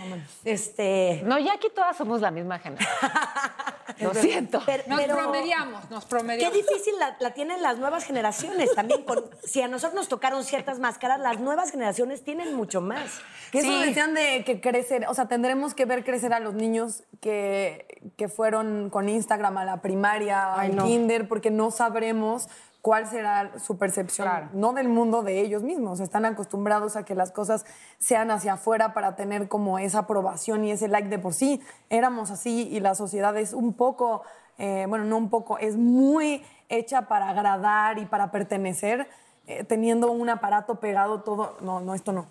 [0.44, 2.90] Este, No, ya aquí todas somos la misma generación.
[3.98, 4.62] Lo siento.
[4.66, 6.54] pero- Nos pero- promediamos, nos Qué promediamos.
[6.56, 9.02] difícil la, la tienen las nuevas generaciones también.
[9.04, 13.20] con- si a nosotros nos tocaron ciertas máscaras, las nuevas generaciones tienen mucho más.
[13.52, 13.84] Que eso Sí.
[13.88, 18.28] decían de que crecer, o sea, tendremos que ver crecer a los niños que, que
[18.28, 20.84] fueron con Instagram a la primaria, Ay, al no.
[20.84, 22.48] kinder, porque no sabremos
[22.86, 24.48] cuál será su percepción, Claro.
[24.52, 25.98] no del mundo de ellos mismos.
[25.98, 27.66] Están acostumbrados a que las cosas
[27.98, 31.60] sean hacia afuera para tener como esa aprobación y ese like de por sí.
[31.90, 34.22] Éramos así y la sociedad es un poco,
[34.58, 39.08] eh, bueno, no un poco, es muy hecha para agradar y para pertenecer,
[39.48, 41.56] eh, teniendo un aparato pegado todo.
[41.62, 42.28] No, no, esto no.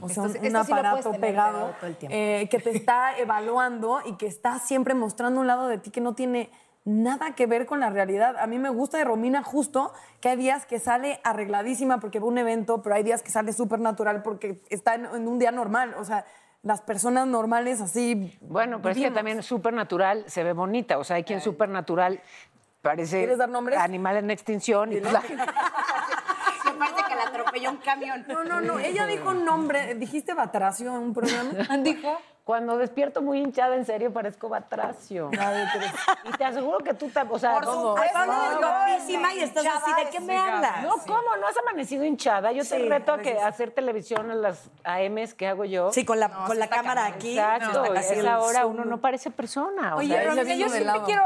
[0.00, 1.76] O sea, Esto un, sí aparato pegado,
[2.08, 6.00] eh, que te está evaluando y que está siempre mostrando un lado de ti que
[6.00, 6.50] no tiene
[6.84, 8.36] nada que ver con la realidad.
[8.38, 12.24] A mí me gusta de Romina justo que hay días que sale arregladísima porque va
[12.26, 15.38] a un evento, pero hay días que sale súper natural porque está en, en un
[15.38, 15.94] día normal.
[15.98, 16.24] O sea,
[16.62, 18.36] las personas normales así...
[18.40, 20.98] Bueno, pero es que también supernatural se ve bonita.
[20.98, 22.20] O sea, hay quien supernatural
[22.82, 23.78] parece ¿Quieres dar nombres?
[23.78, 24.92] animal en extinción.
[24.92, 28.24] Y la- Me parece que la atropelló un camión.
[28.28, 28.78] No, no, no.
[28.78, 29.94] Ella dijo un nombre.
[29.94, 31.50] ¿Dijiste Batracio en un programa?
[31.82, 35.30] Dijo, Cuando despierto muy hinchada, en serio, parezco batracio.
[36.24, 37.36] Y te aseguro que tú también.
[37.36, 37.90] O sea, Por ¿cómo?
[37.96, 38.18] supuesto.
[38.20, 40.82] Es No, guapísima y estás así, ¿de qué me hablas?
[40.82, 41.36] No, ¿cómo?
[41.40, 42.50] ¿No has amanecido hinchada?
[42.52, 45.92] Yo te Sí, reto a que hacer televisión a las AMs que hago yo.
[45.92, 47.38] Sí, con la, No, con sí la cámara aquí.
[47.38, 48.72] Exacto, No, y a así el esa hora zoom.
[48.72, 49.94] uno no parece persona.
[49.94, 51.04] o Oye, sea, Romina, vino yo siempre lado.
[51.04, 51.22] quiero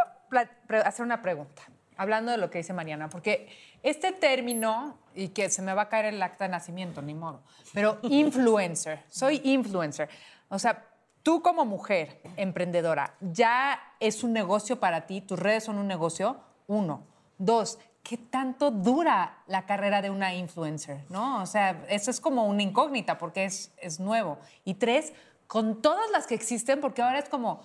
[0.84, 1.62] hacer una pregunta,
[1.96, 3.48] hablando de lo que dice Mariana, porque
[3.82, 7.40] este término, y que se me va a caer el acta de nacimiento, ni modo,
[7.72, 10.08] pero influencer, soy influencer.
[10.48, 10.84] O sea,
[11.22, 15.20] tú como mujer emprendedora, ¿ya es un negocio para ti?
[15.20, 16.38] ¿Tus redes son un negocio?
[16.66, 17.02] Uno.
[17.38, 21.04] Dos, ¿qué tanto dura la carrera de una influencer?
[21.08, 21.42] ¿No?
[21.42, 24.38] O sea, eso es como una incógnita porque es, es nuevo.
[24.64, 25.12] Y tres,
[25.46, 27.62] con todas las que existen, porque ahora es como,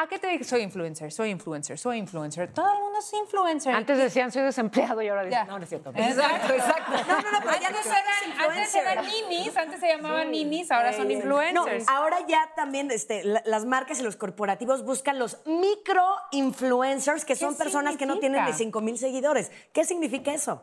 [0.00, 0.44] ¿a qué te digo?
[0.44, 2.52] Soy influencer, soy influencer, soy influencer.
[2.52, 3.74] Todo el mundo es influencer.
[3.74, 5.44] Antes decían soy desempleado y ahora dicen, Ya.
[5.44, 5.90] no, no es cierto.
[5.94, 6.92] Exacto, exacto.
[7.08, 10.92] No, no, no, pero ya no eran, antes eran ninis, antes se llamaban ninis, ahora
[10.92, 11.88] son No, influencers.
[11.88, 17.36] ahora ya también este, la- las marcas y los corporativos buscan los micro influencers, que
[17.36, 18.58] son personas que no tienen ni significa?
[18.78, 19.50] 5 mil seguidores.
[19.72, 20.62] ¿Qué significa eso?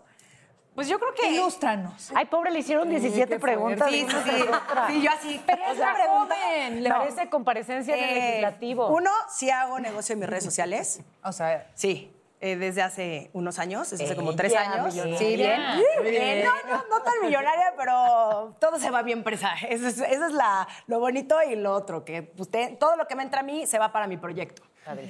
[0.75, 1.31] Pues yo creo que...
[1.31, 2.11] Ilústranos.
[2.13, 3.89] Ay, pobre, le hicieron 17 preguntas.
[3.89, 4.45] Sí, sí, sí.
[4.89, 5.41] Sí, yo así.
[5.45, 6.83] Pero la pregunta- joven.
[6.83, 6.97] Le No.
[6.97, 8.87] parece comparecencia en el Eh, legislativo.
[8.89, 10.99] Uno, sí hago negocio en mis redes sociales.
[11.23, 12.11] O sea, Sí.
[12.41, 14.93] eh, desde hace unos años, desde hace como tres Ella, años.
[14.93, 15.17] millonaria.
[15.17, 15.61] Sí, bien.
[16.03, 16.23] Bien.
[16.39, 19.53] Eh, no, no, no tan millonaria, pero todo se va bien presa.
[19.69, 23.15] Eso es, eso es la, lo bonito y lo otro, que usted, todo lo que
[23.15, 24.61] me entra a mí se va para mi proyecto.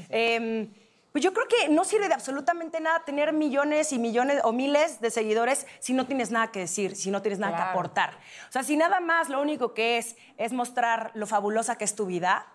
[0.09, 0.71] Em,
[1.15, 4.99] pues yo creo que no sirve de absolutamente nada tener millones y millones o miles
[4.99, 7.71] de seguidores si no tienes nada que decir, si no tienes nada que Claro.
[7.71, 8.17] aportar.
[8.49, 11.95] O sea, si nada más lo único que es es mostrar lo fabulosa que es
[11.95, 12.45] tu vida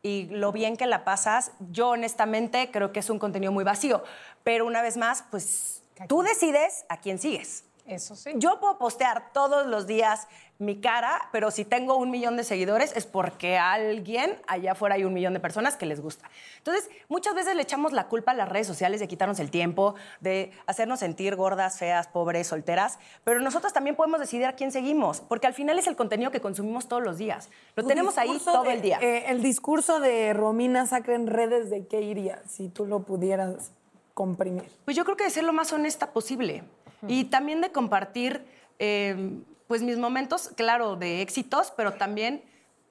[0.00, 4.02] y lo bien que la pasas, yo honestamente creo que es un contenido muy vacío.
[4.44, 7.64] Pero una vez más, pues tú decides a quién sigues.
[7.86, 8.32] Eso sí.
[8.36, 10.26] Yo puedo postear todos los días
[10.58, 14.94] mi cara, pero si tengo un millón de seguidores es porque a alguien allá afuera
[14.94, 16.30] hay un millón de personas que les gusta.
[16.58, 19.94] Entonces, muchas veces le echamos la culpa a las redes sociales de quitarnos el tiempo,
[20.20, 25.20] de hacernos sentir gordas, feas, pobres, solteras, pero nosotros también podemos decidir a quién seguimos,
[25.20, 27.50] porque al final es el contenido que consumimos todos los días.
[27.76, 28.98] Lo Tu tenemos ahí todo de- el día.
[29.02, 33.72] eh, el discurso de Romina Sacre en redes, ¿de qué iría si tú lo pudieras
[34.14, 34.64] comprimir?
[34.86, 36.64] Pues yo creo que de ser lo más honesta posible
[37.08, 38.44] y también de compartir
[38.78, 42.42] eh, pues mis momentos, claro, de éxitos, pero también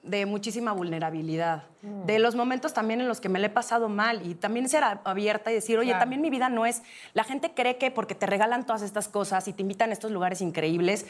[0.02, 4.24] de muchísima vulnerabilidad, de los momentos también en los que me le he pasado mal
[4.24, 6.00] y también ser abierta y decir, oye, Claro.
[6.00, 9.48] también mi vida no es, la gente cree que porque te regalan todas estas cosas
[9.48, 11.06] y te invitan a estos lugares increíbles,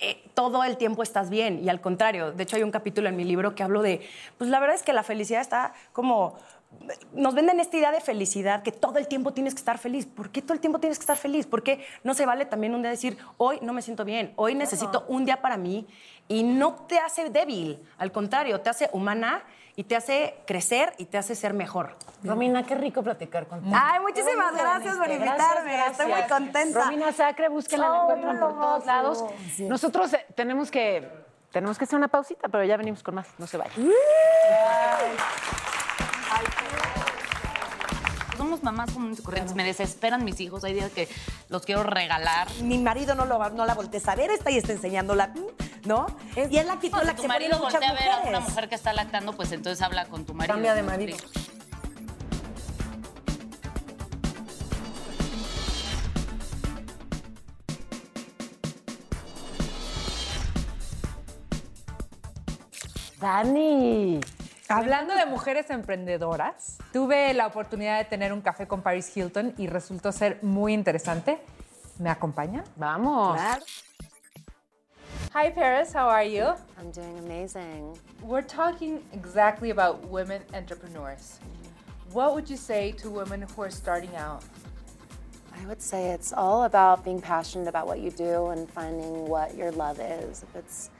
[0.00, 1.64] eh, todo el tiempo estás bien.
[1.64, 4.50] Y al contrario, de hecho hay un capítulo en mi libro que hablo de, pues
[4.50, 6.36] la verdad es que la felicidad está como
[7.12, 10.06] nos venden esta idea de felicidad, que todo el tiempo tienes que estar feliz.
[10.06, 11.46] ¿Por qué todo el tiempo tienes que estar feliz?
[11.46, 14.54] ¿Por qué no se vale también un día decir, hoy no me siento bien, hoy
[14.54, 15.86] necesito un día para mí?
[16.28, 19.42] Y no te hace débil, al contrario, te hace humana
[19.76, 21.96] y te hace crecer y te hace ser mejor.
[22.24, 23.76] Romina, qué rico platicar contigo.
[23.78, 25.26] Ay, muchísimas gracias por viniste.
[25.26, 25.72] invitarme.
[25.72, 26.38] Gracias, Estoy muy gracias.
[26.38, 26.84] contenta.
[26.84, 29.24] Romina Sacre, búsquenla, la encuentran por todos lados.
[29.60, 31.08] Nosotros eh, tenemos que,
[31.52, 33.28] tenemos que hacer una pausita, pero ya venimos con más.
[33.38, 33.88] No se vayan.
[38.48, 39.54] Somos mamás comunes y corrientes.
[39.54, 40.64] Me desesperan mis hijos.
[40.64, 41.06] Hay días que
[41.50, 42.48] los quiero regalar.
[42.62, 45.34] Mi marido no, lo, va- no la voltees a ver, está y está enseñándola,
[45.84, 46.06] ¿no?
[46.34, 48.20] y es la actitud No, la si que tu se marido voltea a ver a
[48.26, 50.54] una mujer que está lactando, pues entonces habla con tu marido.
[50.54, 51.18] Cambia de marido.
[63.20, 64.20] Dani.
[64.70, 69.66] Hablando de mujeres emprendedoras, tuve la oportunidad de tener un café con Paris Hilton y
[69.66, 71.40] resultó ser muy interesante.
[71.98, 72.64] ¿Me acompaña?
[72.76, 73.40] Vamos.
[75.34, 76.54] Hi Paris, how are you?
[76.78, 77.98] I'm doing amazing.
[78.22, 81.38] We're talking exactly about women entrepreneurs.
[82.12, 84.44] What would you say to women who are starting out?
[85.58, 89.56] I would say it's all about being passionate about what you do and finding what
[89.56, 90.42] your love is.
[90.42, 90.90] If it's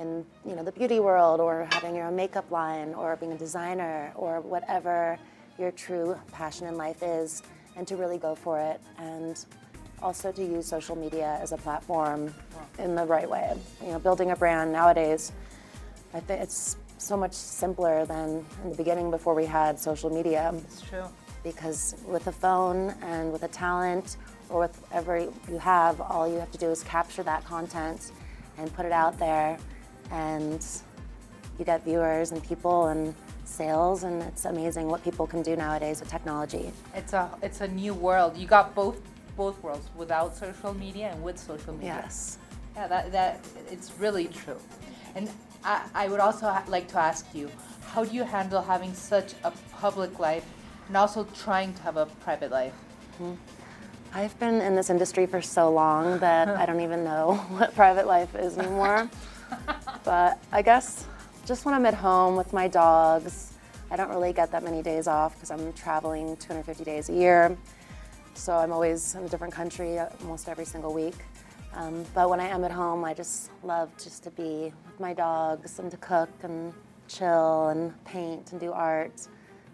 [0.00, 3.38] in you know the beauty world or having your own makeup line or being a
[3.38, 5.18] designer or whatever
[5.58, 7.42] your true passion in life is
[7.76, 9.46] and to really go for it and
[10.02, 12.34] also to use social media as a platform
[12.78, 13.54] in the right way.
[13.82, 15.32] You know, building a brand nowadays
[16.16, 20.54] I think it's so much simpler than in the beginning before we had social media.
[20.56, 21.04] It's true.
[21.42, 24.16] Because with a phone and with a talent
[24.48, 28.12] or with whatever you have, all you have to do is capture that content
[28.58, 29.58] and put it out there,
[30.10, 30.64] and
[31.58, 33.14] you get viewers and people and
[33.44, 36.72] sales, and it's amazing what people can do nowadays with technology.
[36.94, 38.36] It's a it's a new world.
[38.36, 39.00] You got both
[39.36, 42.00] both worlds without social media and with social media.
[42.02, 42.38] Yes.
[42.74, 43.40] Yeah, that that
[43.70, 44.58] it's really true.
[45.14, 45.30] And
[45.64, 47.50] I, I would also ha- like to ask you,
[47.86, 50.44] how do you handle having such a public life
[50.88, 52.74] and also trying to have a private life?
[53.18, 53.32] Hmm.
[54.12, 58.06] I've been in this industry for so long that I don't even know what private
[58.06, 59.10] life is anymore.
[60.04, 61.06] but I guess
[61.46, 63.52] just when I'm at home with my dogs,
[63.90, 67.56] I don't really get that many days off because I'm traveling 250 days a year.
[68.34, 71.14] So I'm always in a different country uh, almost every single week.
[71.74, 75.12] Um, but when I am at home, I just love just to be with my
[75.14, 76.72] dogs and to cook and
[77.08, 79.28] chill and paint and do art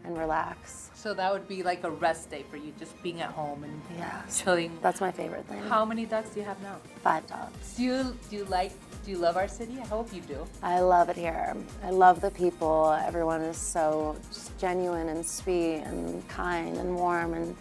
[0.05, 0.91] and relax.
[0.95, 3.81] So that would be like a rest day for you, just being at home and
[3.97, 4.43] Yes.
[4.43, 4.77] chilling.
[4.83, 5.63] That's my favorite thing.
[5.63, 6.77] How many dogs do you have now?
[7.03, 7.75] Five dogs.
[7.77, 8.73] Do you do you like
[9.05, 9.79] do you love our city?
[9.81, 10.47] I hope you do.
[10.62, 11.57] I love it here.
[11.83, 12.97] I love the people.
[13.05, 14.17] Everyone is so
[14.59, 17.57] genuine and sweet and kind and warm and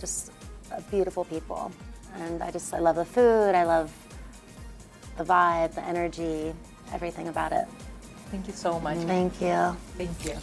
[0.00, 0.30] just
[0.90, 1.72] beautiful people.
[2.16, 3.54] And I just I love the food.
[3.54, 3.92] I love
[5.16, 6.54] the vibe, the energy,
[6.92, 7.66] everything about it.
[8.30, 8.98] Thank you so much.
[8.98, 9.76] Thank you.
[9.96, 10.34] Thank you.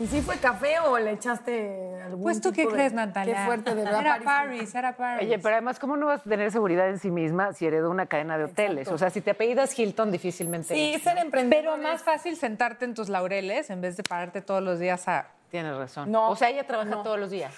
[0.00, 3.34] ¿Y si fue café o le echaste algún Pues tú qué de- crees, Natalia.
[3.36, 4.00] Qué fuerte, de verdad.
[4.00, 4.74] Era Paris.
[4.74, 5.24] Era Paris.
[5.26, 8.06] Oye, pero además, ¿cómo no vas a tener seguridad en sí misma si heredó una
[8.06, 8.88] cadena de hoteles?
[8.88, 10.74] O sea, si te apellidas Hilton, difícilmente.
[10.74, 11.62] Sí, ser emprendedor.
[11.62, 15.26] Pero más fácil sentarte en tus laureles en vez de pararte todos los días a.
[15.50, 16.10] Tienes razón.
[16.10, 16.28] No.
[16.30, 17.02] O sea, ella trabaja No.
[17.04, 17.54] todos los días.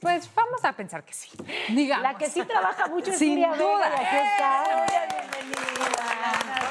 [0.00, 1.30] Pues vamos a pensar que sí.
[1.68, 2.02] Digamos.
[2.02, 3.88] La que sí trabaja mucho es Sin Nuria Vega, duda.
[3.90, 4.64] y aquí está.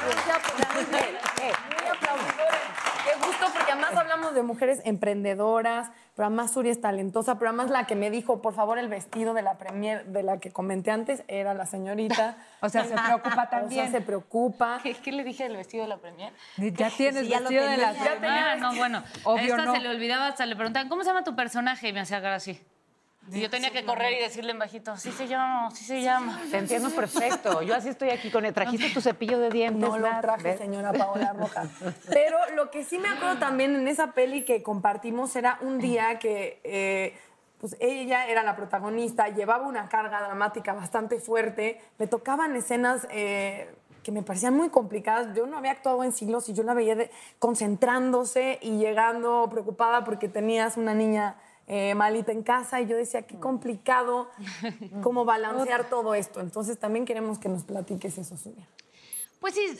[0.04, 2.60] Muy aplaudidores.
[3.04, 7.70] Qué gusto, porque además hablamos de mujeres emprendedoras, pero además Suri es talentosa, pero además
[7.70, 10.90] la que me dijo, por favor, el vestido de la premier de la que comenté
[10.90, 12.36] antes era la señorita.
[12.62, 13.86] O sea, se preocupa también.
[13.86, 14.80] O sea, se preocupa.
[14.82, 16.32] ¿Qué, qué le dije del vestido de la premier?
[16.58, 17.92] Ya tienes Sí, ya vestido de la.
[17.94, 19.02] Ya tenía Ah, no, bueno.
[19.24, 19.72] Obvio esta no.
[19.74, 21.88] se le olvidaba, hasta le preguntaban, ¿cómo se llama tu personaje?
[21.88, 22.60] Y me hacía cara así.
[23.32, 26.40] Y yo tenía que correr y decirle en bajito, sí se llama, sí se llama.
[26.50, 27.62] Te entiendo perfecto.
[27.62, 28.52] Yo así estoy aquí con él.
[28.52, 29.88] ¿Trajiste tu cepillo de dientes?
[29.88, 30.58] No lo traje, ¿Ves?
[30.58, 31.64] señora Paola Roja.
[32.10, 36.18] Pero lo que sí me acuerdo también en esa peli que compartimos era un día
[36.18, 37.16] que eh,
[37.60, 43.72] pues ella era la protagonista, llevaba una carga dramática bastante fuerte, le tocaban escenas eh,
[44.02, 45.36] que me parecían muy complicadas.
[45.36, 50.02] Yo no había actuado en siglos y yo la veía de- concentrándose y llegando preocupada
[50.04, 51.36] porque tenías una niña
[51.72, 54.28] eh, malita en casa y yo decía, qué complicado
[55.04, 56.40] cómo balancear todo esto.
[56.40, 58.66] Entonces también queremos que nos platiques eso, Zulia.
[59.38, 59.78] Pues sí,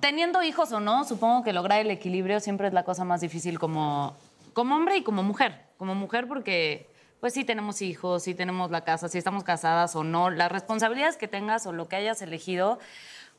[0.00, 3.58] teniendo hijos o no, supongo que lograr el equilibrio siempre es la cosa más difícil
[3.58, 4.18] como,
[4.52, 5.64] como hombre y como mujer.
[5.78, 6.90] Como mujer porque,
[7.20, 11.16] pues sí tenemos hijos, sí tenemos la casa, sí estamos casadas o no, las responsabilidades
[11.16, 12.80] que tengas o lo que hayas elegido,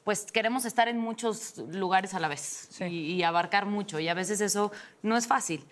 [0.03, 3.99] pues queremos estar en muchos lugares a la vez y, y abarcar mucho.
[3.99, 4.71] Y a veces eso
[5.03, 5.63] no es fácil.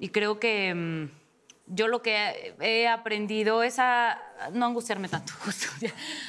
[0.00, 1.25] Y creo que mm,
[1.66, 4.18] yo lo que he aprendido es a
[4.52, 5.66] no angustiarme tanto, justo,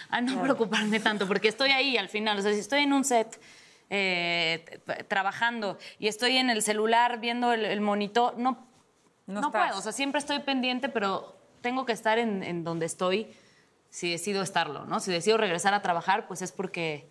[0.09, 2.37] a no preocuparme tanto, porque estoy ahí al final.
[2.39, 3.39] O sea, si estoy en un set
[3.89, 8.67] eh, trabajando y estoy en el celular viendo el, el monitor, no,
[9.27, 9.77] No no, puedo.
[9.77, 13.33] O sea, siempre estoy pendiente, pero tengo que estar en, en donde estoy
[13.89, 14.99] si decido estarlo, ¿no?
[14.99, 17.07] Si decido regresar a trabajar, pues es porque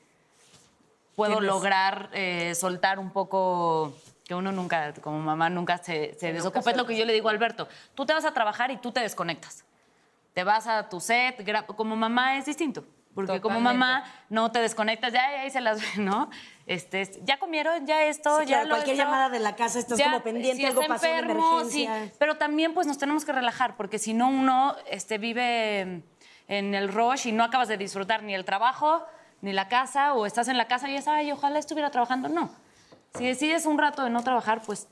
[1.15, 3.95] puedo Tienes- lograr eh, soltar un poco
[4.27, 6.71] que uno nunca, como mamá, nunca se, se desocupa.
[6.71, 7.69] Es lo que yo le digo a Alberto.
[7.95, 9.65] Tú te vas a trabajar y tú te desconectas.
[10.35, 11.45] Te vas a tu set,
[11.77, 12.85] como mamá es distinto.
[13.15, 16.29] Porque como mamá no te desconectas, ya ahí se las ve, ¿no?
[16.67, 19.05] Este, ya comieron, ya esto, Sí, ya claro, lo cualquier esto.
[19.07, 21.89] llamada de la casa estás como pendiente, si algo pasó de enfermo, sí.
[22.19, 26.03] Pero también pues nos tenemos que relajar, porque si no uno este, vive
[26.49, 29.03] en el rush y no acabas de disfrutar ni el trabajo,
[29.41, 32.29] ni la casa, o estás en la casa y es, ay, ojalá estuviera trabajando.
[32.29, 32.51] No.
[33.19, 34.89] Si decides un rato de no trabajar, pues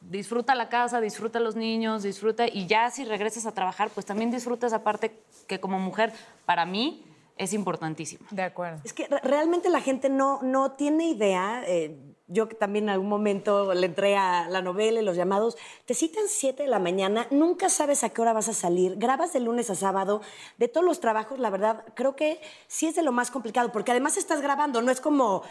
[0.00, 4.30] disfruta la casa, disfruta los niños, disfruta y ya si regresas a trabajar, pues también
[4.30, 6.12] disfruta esa parte que como mujer,
[6.46, 7.04] para mí,
[7.36, 8.26] es importantísima.
[8.30, 8.80] De acuerdo.
[8.84, 11.62] Es que re- realmente la gente no, no tiene idea.
[11.66, 11.96] eh,
[12.30, 15.56] yo que también en algún momento le entré a la novela y los llamados.
[15.86, 19.32] Te citan 7 de la mañana, nunca sabes a qué hora vas a salir, grabas
[19.32, 20.20] de lunes a sábado.
[20.58, 23.92] De todos los trabajos, la verdad, creo que sí es de lo más complicado, porque
[23.92, 25.42] además estás grabando, no es como.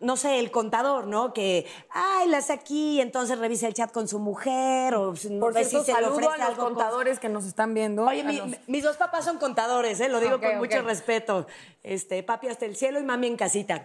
[0.00, 1.32] No sé, el contador, ¿no?
[1.32, 5.52] Que, ay, la hace aquí, entonces revisa el chat con su mujer, o no Por
[5.54, 8.04] cierto, si se le ofrece a los con- contadores que nos están viendo.
[8.04, 10.08] Oye, A mi- los- mis dos papás son contadores, ¿eh?
[10.08, 11.46] lo digo con mucho respeto.
[11.82, 13.84] Este, papi hasta el cielo y mami en casita.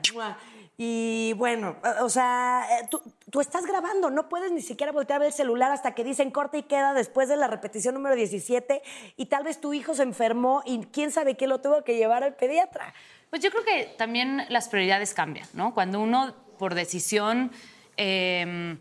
[0.77, 5.19] Y bueno, o sea, eh, tú, tú estás grabando, no puedes ni siquiera voltear a
[5.19, 8.81] ver el celular hasta que dicen corte y queda después de la repetición número 17
[9.15, 12.23] y tal vez tu hijo se enfermó y quién sabe qué lo tuvo que llevar
[12.23, 12.93] al pediatra.
[13.29, 15.73] Pues yo creo que también las prioridades cambian, ¿no?
[15.73, 17.51] Cuando uno, por decisión,
[17.97, 18.77] eh,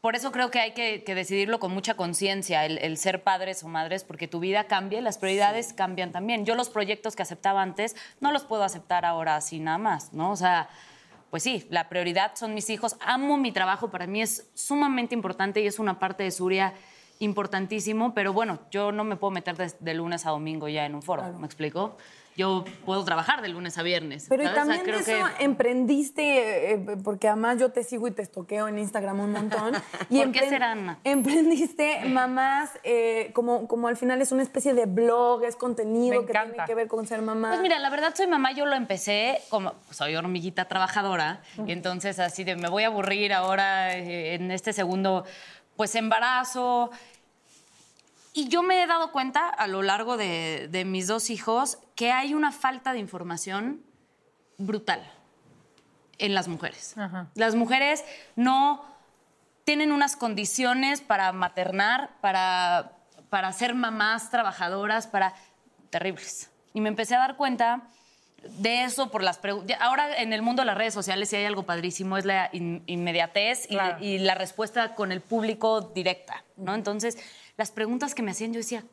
[0.00, 3.62] por eso creo que hay que, que decidirlo con mucha conciencia, el, el ser padres
[3.62, 6.46] o madres, porque tu vida cambia y las prioridades cambian también.
[6.46, 10.30] Yo los proyectos que aceptaba antes no los puedo aceptar ahora así nada más, ¿no?
[10.30, 10.70] O sea,
[11.30, 12.96] pues sí, la prioridad son mis hijos.
[13.00, 16.72] Amo mi trabajo, para mí es sumamente importante y es una parte de Suria
[17.18, 20.94] importantísimo, pero bueno, yo no me puedo meter de, de lunes a domingo ya en
[20.94, 21.98] un foro, ¿me explico?
[22.36, 24.26] Yo puedo trabajar de lunes a viernes.
[24.28, 24.62] Pero y ¿sabes?
[24.62, 28.12] O sea, también de creo eso que- emprendiste, eh, porque además yo te sigo y
[28.12, 29.74] te estoqueo en Instagram un montón.
[30.08, 30.98] y ¿Por qué empren- será, Ana?
[31.04, 36.32] Emprendiste mamás, eh, como, como al final es una especie de blog, es contenido que
[36.32, 37.48] tiene que ver con ser mamá.
[37.50, 42.18] Pues mira, la verdad soy mamá, yo lo empecé como soy hormiguita trabajadora y entonces
[42.20, 45.24] así de me voy a aburrir ahora eh, en este segundo
[45.76, 46.90] pues embarazo.
[48.32, 52.12] Y yo me he dado cuenta a lo largo de, de mis dos hijos que
[52.12, 53.82] hay una falta de información
[54.56, 55.02] brutal
[56.18, 56.94] en las mujeres.
[57.34, 58.04] Las mujeres
[58.36, 58.84] no
[59.64, 62.92] tienen unas condiciones para maternar, para,
[63.30, 65.34] para ser mamás trabajadoras, para
[65.90, 66.50] terribles.
[66.72, 67.82] Y me empecé a dar cuenta
[68.42, 69.76] de eso por las preguntas.
[69.80, 72.82] Ahora en el mundo de las redes sociales si hay algo padrísimo es la in-
[72.86, 76.74] inmediatez y, y la respuesta con el público directa, ¿no?
[76.74, 77.18] Entonces,
[77.60, 78.84] las preguntas que me hacían yo decía,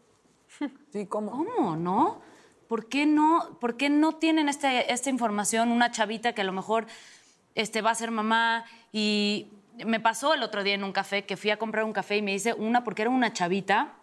[0.91, 1.31] Sí, ¿cómo?
[1.31, 2.19] ¿Cómo, no?
[2.67, 6.51] ¿Por qué no, por qué no tienen este, esta información una chavita que a lo
[6.51, 6.85] mejor
[7.55, 8.65] este, va a ser mamá?
[8.91, 9.47] Y
[9.85, 12.21] me pasó el otro día en un café que fui a comprar un café y
[12.21, 13.93] me dice una porque era una chavita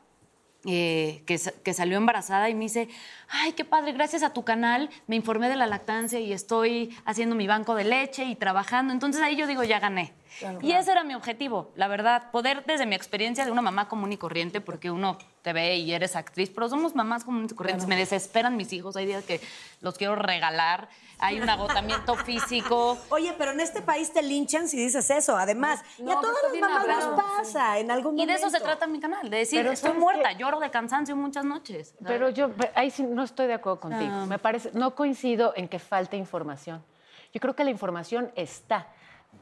[0.65, 2.89] eh, que, que salió embarazada y me dice,
[3.29, 7.37] ay, qué padre, gracias a tu canal me informé de la lactancia y estoy haciendo
[7.37, 8.95] mi banco de leche y trabajando.
[8.95, 10.15] Entonces ahí yo digo, ya gané.
[10.39, 10.59] Claro.
[10.63, 14.13] y ese era mi objetivo, la verdad, poder desde mi experiencia de una mamá común
[14.13, 17.87] y corriente, porque uno te ve y eres actriz, pero somos mamás comunes y corrientes,
[17.87, 19.41] me desesperan mis hijos, hay días que
[19.81, 22.99] los quiero regalar, hay un agotamiento físico.
[23.11, 25.37] Oye, pero en este país te linchan si dices eso.
[25.37, 28.33] Además, y a No, todas está las mamás hablado, nos pasa en algún Y momento.
[28.33, 31.15] de eso se trata mi canal, de decir, Pero estoy ¿sabes muerta, lloro de cansancio
[31.15, 31.95] muchas noches.
[32.05, 34.13] Pero yo ahí sí no estoy de acuerdo contigo.
[34.13, 34.27] Ah.
[34.27, 36.85] Me parece, no coincido en que falte información.
[37.33, 38.89] Yo creo que la información está.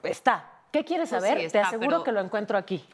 [0.03, 0.49] Está.
[0.73, 1.41] ¿Qué quieres saber?
[1.41, 2.85] sí, Te aseguro pero- que lo encuentro aquí.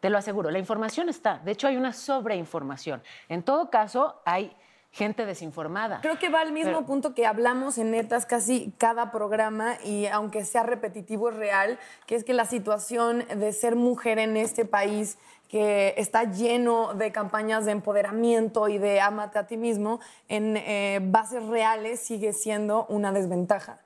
[0.00, 0.50] Te lo aseguro.
[0.50, 1.38] La información está.
[1.44, 3.02] De hecho, hay una sobreinformación.
[3.28, 4.54] En todo caso, hay
[4.90, 6.00] gente desinformada.
[6.02, 10.06] Creo que va al mismo Pero- punto que hablamos en netas casi cada programa y
[10.06, 14.64] aunque sea repetitivo es real, que es que la situación de ser mujer en este
[14.64, 15.18] país
[15.48, 21.00] que está lleno de campañas de empoderamiento y de amate a ti mismo, en eh,
[21.02, 23.78] bases reales sigue siendo una desventaja.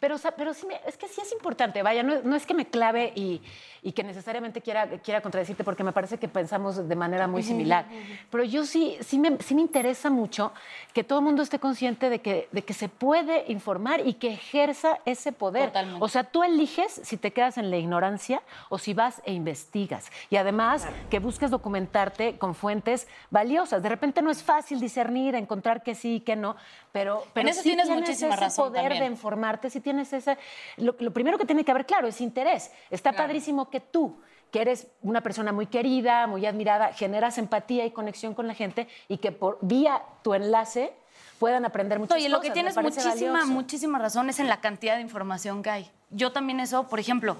[0.00, 2.66] Pero, pero sí me- es que sí es importante, vaya, no, no es que me
[2.66, 3.40] clave y,
[3.82, 7.86] y que necesariamente quiera, quiera contradecirte, porque me parece que pensamos de manera muy similar.
[8.30, 10.52] Pero yo sí, sí, me, sí me interesa mucho
[10.92, 14.32] que todo el mundo esté consciente de que, de que se puede informar y que
[14.34, 15.70] ejerza ese poder.
[16.02, 20.10] O sea, tú eliges si te quedas en la ignorancia o si vas e investigas.
[20.30, 23.82] Y además que busques documentarte con fuentes valiosas.
[23.82, 26.56] De repente no es fácil discernir, encontrar que sí y que no,
[26.94, 29.02] pero, pero eso sí tienes tienes muchísima ese razón poder también.
[29.02, 30.38] de informarte, si tienes ese...
[30.76, 32.70] Lo, lo primero que tiene que haber, claro, es interés.
[32.88, 34.20] Está padrísimo que tú,
[34.52, 38.86] que eres una persona muy querida, muy admirada, generas empatía y conexión con la gente
[39.08, 40.94] y que por vía tu enlace
[41.40, 42.42] puedan aprender muchas lo cosas.
[42.42, 43.52] que Me tienes parece muchísima, valioso.
[43.52, 45.90] muchísima razón es en la cantidad de información que hay.
[46.10, 47.36] Yo también eso, por ejemplo,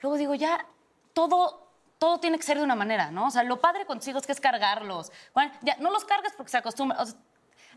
[0.00, 0.66] luego digo, ya
[1.12, 1.68] todo,
[1.98, 3.28] todo tiene que ser de una manera, ¿no?
[3.28, 5.12] O sea, lo padre consigo es que es cargarlos.
[5.34, 7.00] Bueno, ya, no los cargas porque se acostumbran.
[7.00, 7.16] O sea,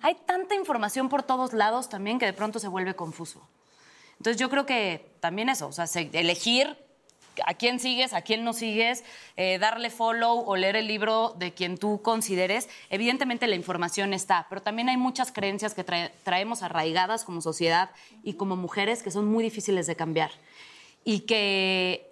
[0.02, 3.48] hay tanta información por todos lados también que de pronto se vuelve confuso.
[4.18, 6.78] Entonces yo creo que también eso, o sea, se- elegir
[7.46, 9.04] a quién sigues, a quién no sigues,
[9.36, 12.70] eh, darle follow o leer el libro de quien tú consideres.
[12.90, 17.90] Evidentemente la información está, pero también hay muchas creencias que trae- traemos arraigadas como sociedad
[18.24, 20.32] y como mujeres que son muy difíciles de cambiar
[21.04, 22.10] y que,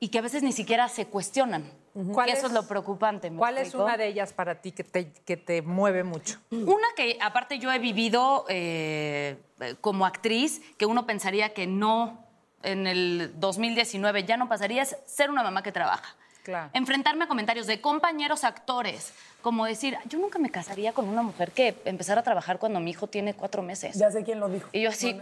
[0.00, 1.70] y que a veces ni siquiera se cuestionan.
[2.12, 3.30] ¿Cuál eso es- es lo preocupante.
[3.30, 6.38] ¿me ¿Cuál es una de ellas para ti que te, que te mueve mucho?
[6.50, 12.24] Una que aparte yo he vivido eh, eh, como actriz, que uno pensaría que no
[12.62, 16.16] en el 2019 ya no pasaría, es ser una mamá que trabaja.
[16.42, 16.70] Claro.
[16.72, 21.52] Enfrentarme a comentarios de compañeros actores, como decir, yo nunca me casaría con una mujer
[21.52, 23.96] que empezara a trabajar cuando mi hijo tiene cuatro meses.
[23.98, 24.68] Ya sé quién lo dijo.
[24.72, 25.20] Y yo así,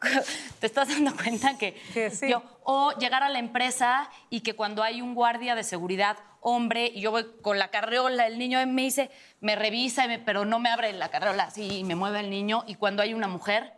[0.60, 1.80] ¿te estás dando cuenta que,
[2.28, 6.86] yo, o llegar a la empresa y que cuando hay un guardia de seguridad hombre
[6.94, 10.44] y yo voy con la carreola, el niño me dice, me revisa, y me- pero
[10.44, 13.26] no me abre la carreola así y me mueve el niño y cuando hay una
[13.26, 13.72] mujer,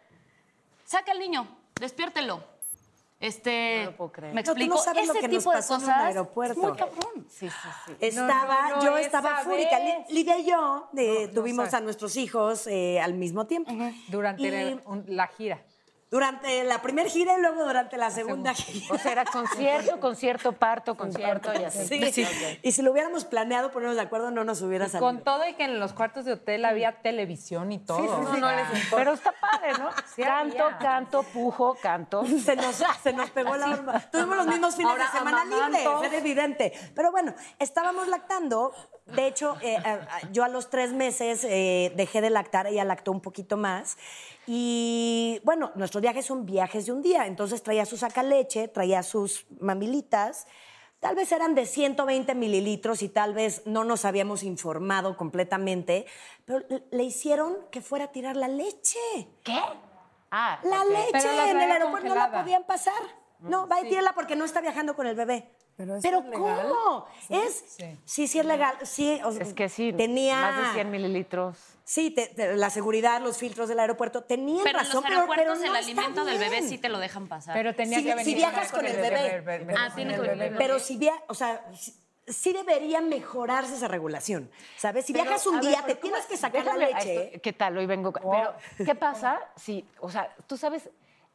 [0.84, 1.46] saca al niño,
[1.80, 2.42] despiértelo.
[3.20, 5.80] Este, me No, tú no explico, sabes lo ese que nos tipo de pasó en
[5.80, 6.52] el cosas aeropuerto.
[6.52, 7.26] es muy cabrón.
[7.28, 7.92] Sí, sí, sí.
[7.98, 9.76] Estaba, No, no, no, yo estaba fúrica.
[10.08, 13.72] Lidia y yo eh, tuvimos a nuestros hijos eh, al mismo tiempo.
[14.06, 15.60] Durante Y el- un- la gira.
[16.10, 18.94] Durante la primera gira y luego durante la segunda gira.
[18.94, 22.12] O sea, era concierto, concierto, parto, concierto y así.
[22.12, 22.26] Sí.
[22.62, 25.06] Y si lo hubiéramos planeado, ponernos de acuerdo, no nos hubiera salido.
[25.06, 27.98] Con todo y que en los cuartos de hotel había televisión y todo.
[27.98, 28.40] sí, sí.
[28.40, 28.96] No, no les importa.
[28.96, 29.90] Pero está padre, ¿no?
[30.14, 30.78] Sí canto, había.
[30.78, 32.24] canto, pujo, canto.
[32.26, 34.08] Se nos, se nos pegó la.
[34.10, 36.72] Tuvimos los mismos fines Ahora, de semana libres, era evidente.
[36.94, 38.72] Pero bueno, estábamos lactando.
[39.14, 39.78] De hecho, eh,
[40.32, 43.96] yo a los tres meses eh, dejé de lactar, ella lactó un poquito más.
[44.46, 47.26] Y bueno, nuestros viajes son viajes de un día.
[47.26, 50.46] Entonces traía su sacaleche, traía sus mamilitas.
[51.00, 56.06] Tal vez eran de 120 mililitros y tal vez no nos habíamos informado completamente,
[56.44, 58.98] pero le- hicieron que fuera a tirar la leche.
[59.44, 59.60] ¿Qué?
[60.30, 63.00] Ah, La leche en el aeropuerto no la podían pasar.
[63.38, 65.48] No, va y tírala porque no está viajando con el bebé.
[65.78, 66.68] Pero, ¿eso ¿Pero es legal?
[66.68, 67.06] ¿cómo?
[67.28, 67.64] es,
[68.04, 68.26] sí.
[68.26, 68.74] sí, es legal.
[68.82, 71.56] Sí, o sea, Es que sí, tenía más de 100 mililitros.
[71.84, 75.14] Sí, te- te- la seguridad, los filtros del aeropuerto tenían Pero en razón, los pero,
[75.20, 77.54] aeropuertos pero no el alimento del bebé sí te lo dejan pasar.
[77.54, 79.44] Pero tenía Si- que si viajas con el bebé.
[79.78, 80.56] Ah, tiene que venir el bebé.
[80.58, 81.94] Pero si via, o sea, sí,
[82.26, 85.06] sí debería mejorarse esa regulación, ¿sabes?
[85.06, 87.24] Si Pero, viajas un ver, día, te tienes ¿cómo- que sacar la leche.
[87.26, 87.78] esto- ¿Qué tal?
[87.78, 88.12] Hoy vengo.
[88.12, 88.52] Pero,
[88.84, 90.90] ¿qué pasa si, o sea, tú sabes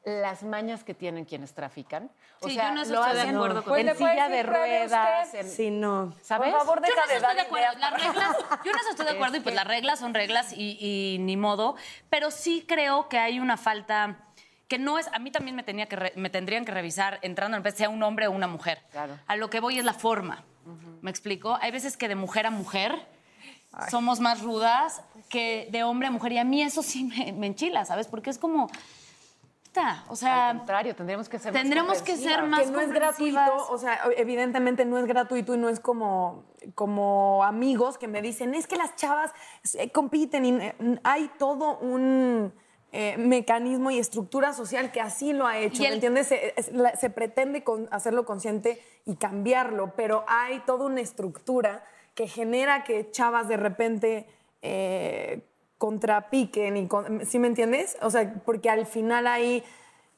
[0.05, 2.09] las mañas que tienen quienes trafican?
[2.41, 4.11] O Sí, sea, yo en eso lo estoy de hacen acuerdo en con- ¿Le puede
[4.11, 5.33] silla de decir, pruebe ruedas.
[5.33, 6.13] en- Sí, no.
[6.21, 6.51] ¿Sabes?
[6.51, 7.65] Por favor, Yo deja en eso de estoy de acuerdo.
[7.77, 7.79] ideas.
[7.79, 10.77] Las reglas, yo en eso estoy de acuerdo y pues las reglas son reglas y,
[10.79, 11.75] y ni modo.
[12.09, 14.17] Pero sí creo que hay una falta
[14.67, 15.07] que no es.
[15.13, 17.87] A mí también me, tenía que re- me tendrían que revisar entrando en vez sea
[17.89, 18.81] un hombre o una mujer.
[18.91, 19.17] Claro.
[19.27, 20.43] A lo que voy es la forma.
[21.01, 21.57] ¿Me explico?
[21.61, 22.97] Hay veces que de mujer a mujer
[23.89, 26.31] somos más rudas que de hombre a mujer.
[26.33, 28.07] Y a mí eso sí me, me enchila, ¿sabes?
[28.07, 28.69] Porque es como.
[30.07, 30.49] O sea.
[30.49, 33.77] Al contrario, tendríamos que ser más Tendremos que ser más que no es gratuito, o
[33.77, 36.43] sea, evidentemente no es gratuito y no es como,
[36.75, 39.31] como amigos que me dicen, es que las chavas
[39.75, 42.53] eh, compiten y eh, hay todo un
[42.91, 46.27] eh, mecanismo y estructura social que así lo ha hecho, ¿me el- entiendes?
[46.27, 46.53] Se,
[46.99, 53.09] se pretende con- hacerlo consciente y cambiarlo, pero hay toda una estructura que genera que
[53.09, 54.27] chavas de repente
[54.61, 55.41] eh,
[55.87, 57.97] contrapiquen y con- ¿sí me entiendes?
[58.01, 59.63] O sea, porque al final ahí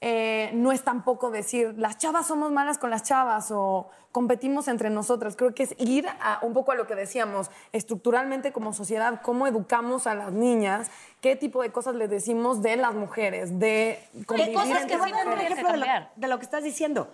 [0.01, 4.91] eh, no es tampoco decir las chavas somos malas con las chavas o competimos entre
[4.91, 5.35] nosotras.
[5.35, 9.47] Creo que es ir a, un poco a lo que decíamos, estructuralmente como sociedad, cómo
[9.47, 10.91] educamos a las niñas,
[11.21, 13.97] qué tipo de cosas les decimos de las mujeres, de
[14.27, 15.51] convivir cosas entre que un mujeres.
[15.51, 15.85] ejemplo de lo,
[16.15, 17.09] de lo que estás diciendo.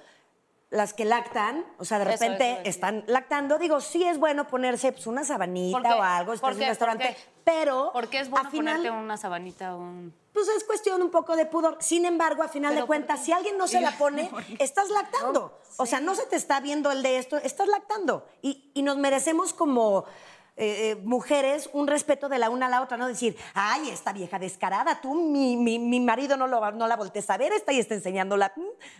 [0.71, 2.69] Las que lactan, o sea, de Eso, repente eso, eso.
[2.69, 6.63] están lactando, digo, sí es bueno ponerse pues, una sabanita o algo, estás ¿Por en
[6.63, 10.13] un restaurante, ¿Por pero ¿Por qué es bueno a final, ponerte una sabanita o un.?
[10.31, 11.75] pues es cuestión un poco de pudor.
[11.81, 15.59] Sin embargo, a final de cuentas, si alguien no se la pone, estás lactando.
[15.75, 18.25] O sea, no se te está viendo el de esto, estás lactando.
[18.41, 20.05] Y, y nos merecemos como
[20.57, 24.13] eh, eh, mujeres un respeto de la una a la otra, no decir, ay, esta
[24.13, 27.71] vieja descarada, tú, mi, mi, mi marido no, lo, no la voltees a ver, está
[27.73, 28.53] y está enseñándola,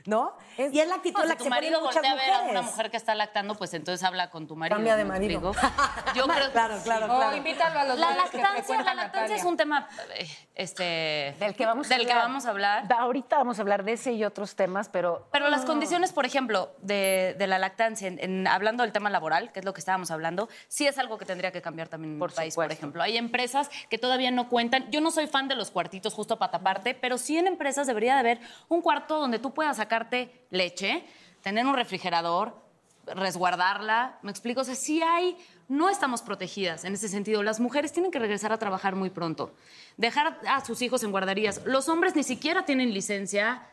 [0.06, 0.34] ¿no?
[0.58, 2.16] y es la actitud No, en la si que tu se marido muchas voltea a
[2.16, 4.78] ver a una mujer que está lactando, pues entonces habla con tu marido.
[4.78, 5.52] Cambia de ¿me marido.
[6.16, 7.36] Yo creo Claro, claro, O claro.
[7.38, 9.88] invítalo a los La que lactancia, la lactancia es un tema
[10.18, 12.28] eh, este, Del que vamos a del que hablar.
[12.28, 12.88] vamos a hablar.
[12.88, 16.26] Da- Ahorita vamos a hablar de ese y otros temas, pero Pero las condiciones, por
[16.26, 19.80] ejemplo, de, de la lactancia, en- en- hablando del tema laboral, que es lo que
[19.80, 22.70] estábamos hablando, sí es algo que tendría que cambiar también en Por el país, por
[22.72, 23.02] ejemplo.
[23.02, 24.92] Hay empresas que todavía no cuentan.
[24.92, 28.14] Yo no soy fan de los cuartitos justo para taparte, pero sí en empresas debería
[28.16, 31.06] de haber un cuarto donde tú puedas sacarte leche,
[31.42, 32.62] tener un refrigerador,
[33.08, 34.20] resguardarla.
[34.22, 34.62] ¿Me explico?
[34.62, 35.38] O sea, sí hay.
[35.68, 37.44] No estamos protegidas en ese sentido.
[37.44, 39.54] Las mujeres tienen que regresar a trabajar muy pronto.
[39.98, 41.62] Dejar a sus hijos en guarderías.
[41.66, 43.64] Los hombres ni siquiera tienen licencia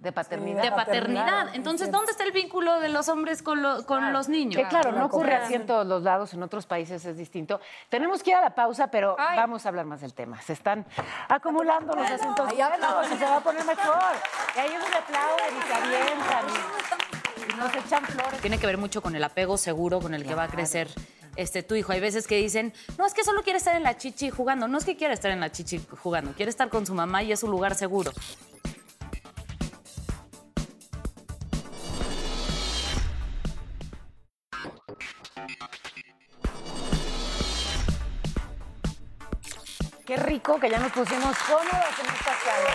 [0.00, 0.62] de paternidad.
[0.62, 1.24] de paternidad.
[1.26, 4.56] paternidad, Entonces, es ¿dónde está el vínculo de los hombres con, lo- con los niños?
[4.62, 7.60] Que claro, no ocurre así en todos los lados, en otros países es distinto.
[7.90, 9.36] Tenemos que ir a la pausa, pero Ay.
[9.36, 10.40] vamos a hablar más del tema.
[10.40, 10.86] Se están
[11.28, 12.50] acumulando los asuntos.
[12.56, 13.94] Ya no, se va a poner mejor.
[14.56, 18.40] Y ellos me aplauden y se avientan y, y nos echan flores.
[18.40, 20.88] Tiene que ver mucho con el apego seguro con el que va a crecer
[21.36, 21.92] este, tu hijo.
[21.92, 24.66] Hay veces que dicen, no, es que solo quiere estar en la chichi jugando.
[24.66, 27.32] No es que quiera estar en la chichi jugando, quiere estar con su mamá y
[27.32, 28.12] es un lugar seguro.
[40.06, 42.70] Qué rico que ya nos pusimos cómodos en esta sala.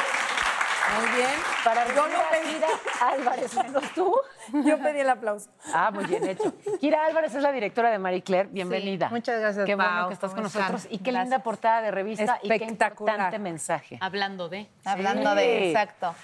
[0.99, 1.29] Muy bien.
[1.63, 2.53] Para Yo no pedí.
[2.53, 2.67] Kira
[3.01, 4.15] Álvarez, menos tú.
[4.65, 5.49] Yo pedí el aplauso.
[5.73, 6.53] Ah, muy bien hecho.
[6.79, 8.47] Kira Álvarez es la directora de Marie Claire.
[8.51, 9.09] Bienvenida.
[9.09, 10.61] muchas gracias, Qué bueno que estás con ¿Cómo están?
[10.71, 10.87] nosotros.
[10.93, 11.23] Y qué Gracias.
[11.25, 13.97] linda portada de revista y qué importante mensaje.
[13.99, 14.69] Hablando de...
[14.85, 15.37] Hablando Sí.
[15.37, 16.15] de, exacto.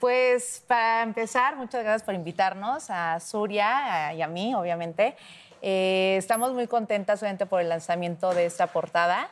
[0.00, 5.16] Pues para empezar, muchas gracias por invitarnos a Suria a- y a mí, obviamente.
[5.68, 9.28] Eh, estamos muy contentas, obviamente, por el lanzamiento de esta portada.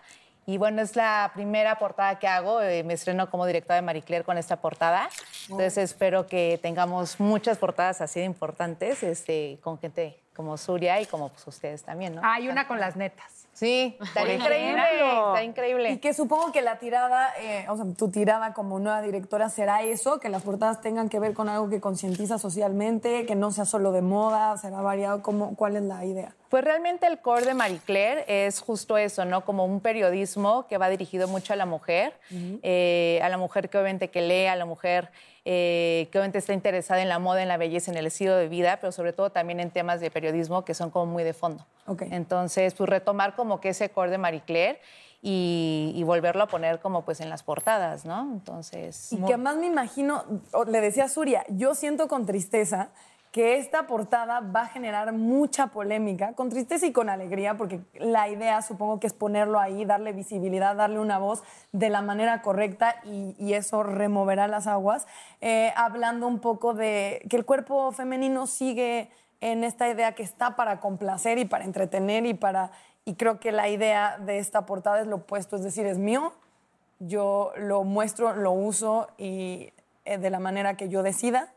[0.47, 2.61] Y bueno, es la primera portada que hago.
[2.61, 5.09] eh, me estreno como directora de Marie Claire con esta portada.
[5.49, 11.07] Entonces espero que tengamos muchas portadas así de importantes este, con gente como Suria y
[11.07, 12.23] como pues, ustedes también, ¿no?
[12.25, 13.44] Hay una con las netas.
[13.55, 14.83] Sí, está increíble,
[15.29, 15.93] está increíble.
[15.93, 19.83] Y que supongo que la tirada, eh, o sea, tu tirada como nueva directora será
[19.83, 23.65] eso, que las portadas tengan que ver con algo que concientiza socialmente, que no sea
[23.65, 25.23] solo de moda, será variado.
[25.23, 26.35] ¿Cómo, ¿Cuál es la idea?
[26.55, 29.45] Pues realmente el core de Marie Claire es justo eso, ¿no?
[29.45, 33.77] Como un periodismo que va dirigido mucho a la mujer, eh, a la mujer que
[33.77, 35.11] obviamente que lee, a la mujer
[35.45, 38.47] eh, que obviamente está interesada en la moda, en la belleza, en el estilo de
[38.47, 41.67] vida, pero sobre todo también en temas de periodismo que son como muy de fondo.
[42.13, 44.81] Entonces, pues retomar como que ese core de Marie Claire
[45.23, 48.33] y, y volverlo a poner como pues en las portadas, ¿no?
[48.33, 49.13] Entonces...
[49.13, 50.23] Y que más me imagino,
[50.69, 52.91] le decía a Suria, yo siento con tristeza
[53.35, 58.29] que esta portada va a generar mucha polémica, con tristeza y con alegría, porque la
[58.29, 62.95] idea supongo que es ponerlo ahí, darle visibilidad, darle una voz de la manera correcta
[63.03, 65.09] y, y eso removerá las aguas,
[65.41, 69.11] Eh, hablando un poco de que el cuerpo femenino sigue
[69.41, 72.71] en esta idea que está para complacer y para entretener y para...
[73.05, 76.33] Y creo que la idea de esta portada es lo opuesto, es decir, es mío,
[77.01, 79.73] yo lo muestro, lo uso y
[80.05, 81.53] eh, de la manera que yo decida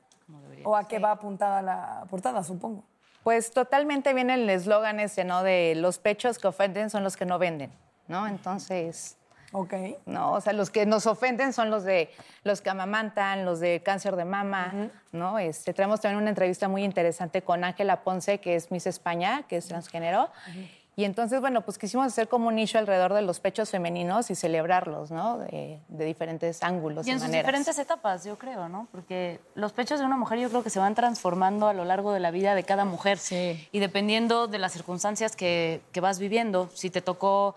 [0.64, 2.84] o a qué va apuntada la portada, supongo.
[3.24, 5.44] Pues totalmente viene el eslogan ese, ¿no?
[5.44, 7.72] De los pechos que ofenden son los que no venden,
[8.08, 8.28] ¿no?
[8.28, 9.18] Entonces...
[9.54, 9.74] Ok.
[10.06, 12.10] No, o sea, los que nos ofenden son los de
[12.44, 15.40] los que amamantan, los de cáncer de mama, ¿no?
[15.40, 19.58] Este, tenemos también una entrevista muy interesante con Ángela Ponce, que es Miss España, que
[19.58, 20.30] es transgénero.
[21.00, 24.36] Y entonces, bueno, pues quisimos hacer como un nicho alrededor de los pechos femeninos y
[24.36, 25.38] celebrarlos, ¿no?
[25.38, 27.46] De, de diferentes ángulos y, Y en sus maneras.
[27.46, 28.88] diferentes etapas, yo creo, ¿no?
[28.92, 32.14] Porque los pechos de una mujer yo creo que se van transformando a lo largo
[32.14, 33.20] de la vida de cada mujer.
[33.72, 37.54] Y dependiendo de las circunstancias que, que vas viviendo, si te tocó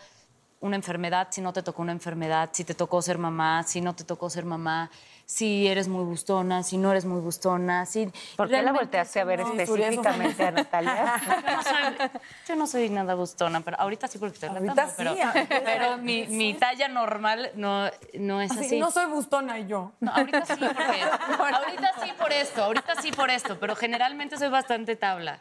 [0.60, 3.94] una enfermedad, si no te tocó una enfermedad, si te tocó ser mamá, si no
[3.94, 4.90] te tocó ser mamá,
[5.30, 8.10] si eres muy gustona, si no eres muy gustona, si...
[8.36, 11.14] ¿Por qué la volteaste a ver no- específicamente a Natalia?
[11.46, 12.10] Yo no, soy,
[12.48, 15.60] yo no soy nada gustona, pero ahorita sí porque estoy Ahorita lactando, sí, pero, ahorita-
[15.64, 18.80] pero mi, mi talla normal no, no es Así, así.
[18.80, 19.92] no soy bustona y yo.
[20.00, 21.00] No, ahorita sí, porque,
[21.38, 25.38] ahorita sí por esto, ahorita sí por esto, pero generalmente soy bastante tabla.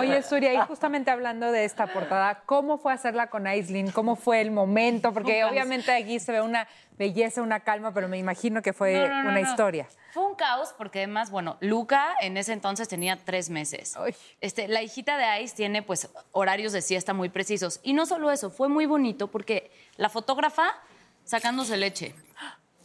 [0.00, 3.90] Oye, Surya, y justamente hablando de esta portada, ¿cómo fue hacerla con Aislinn?
[3.90, 5.12] ¿Cómo fue el momento?
[5.12, 6.66] Porque obviamente aquí se ve una
[6.98, 9.86] belleza, una calma, pero me imagino que fue No, no, no, una historia.
[10.12, 13.96] Fue un caos porque además, bueno, Luca en ese entonces tenía tres meses.
[14.40, 17.80] Este, la hijita de Ice tiene pues horarios de siesta muy precisos.
[17.82, 20.74] Y no solo eso, fue muy bonito porque la fotógrafa
[21.24, 22.14] sacándose leche.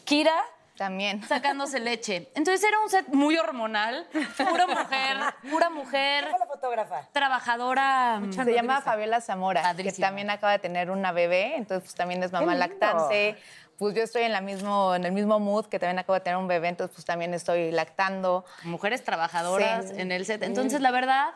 [0.04, 0.36] Kira
[0.78, 2.30] también sacándose leche.
[2.36, 4.08] Entonces era un set muy hormonal,
[4.38, 5.18] pura mujer,
[5.50, 6.28] pura mujer.
[6.40, 7.08] la fotógrafa?
[7.12, 8.20] Trabajadora.
[8.22, 12.24] mm, Se llama Fabiola Zamora, que también acaba de tener una bebé, entonces pues, también
[12.24, 13.38] es mamá lactante.
[13.78, 16.38] Pues yo estoy en, la mismo, en el mismo mood, que también acabo de tener
[16.38, 18.46] un bebé, entonces pues también estoy lactando.
[18.64, 19.96] Mujeres trabajadoras Sí.
[20.00, 20.44] en el set.
[20.44, 21.32] Entonces, la verdad,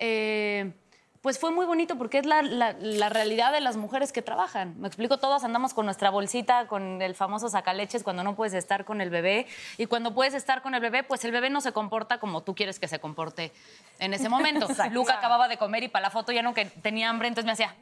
[0.00, 0.72] eh,
[1.20, 4.74] pues fue muy bonito porque es la, la- la realidad de las mujeres que trabajan.
[4.80, 8.84] Me explico, todas andamos con nuestra bolsita, con el famoso sacaleches cuando no puedes estar
[8.84, 9.46] con el bebé.
[9.78, 12.54] Y cuando puedes estar con el bebé, pues el bebé no se comporta como tú
[12.54, 13.52] quieres que se comporte
[13.98, 14.66] en ese momento.
[14.70, 14.94] Exacto.
[14.94, 17.52] Luca acababa de comer y para la foto ya no que tenía hambre, entonces me
[17.52, 17.74] hacía...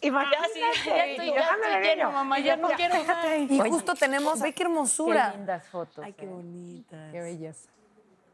[0.00, 3.24] Imagínate, Ya, sí, ya estoy, ya déjame estoy lleno, mamá, ya no ya, quiero más.
[3.24, 3.46] ahí.
[3.48, 5.30] Y Oye, justo tenemos, ve qué hermosura.
[5.32, 6.04] Qué lindas fotos.
[6.04, 7.10] Ay, qué bonitas.
[7.10, 7.70] Qué belleza.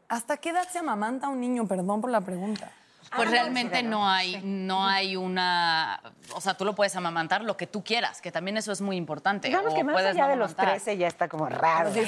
[0.09, 1.65] ¿Hasta qué edad se amamanta un niño?
[1.67, 2.69] Perdón por la pregunta.
[3.15, 6.01] Pues realmente no hay, no hay una.
[6.33, 8.95] O sea, tú lo puedes amamantar lo que tú quieras, que también eso es muy
[8.95, 9.49] importante.
[9.49, 10.75] Digamos o que más puedes allá no de los amamantar.
[10.81, 11.91] 13 ya está como raro.
[11.93, 11.99] Si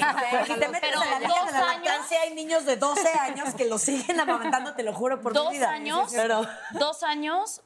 [0.54, 3.54] te metes Pero a la de la dos años- lactancia, hay niños de 12 años
[3.54, 5.70] que lo siguen amamantando, te lo juro por Dos mi vida.
[5.70, 7.60] años, Pero- dos años,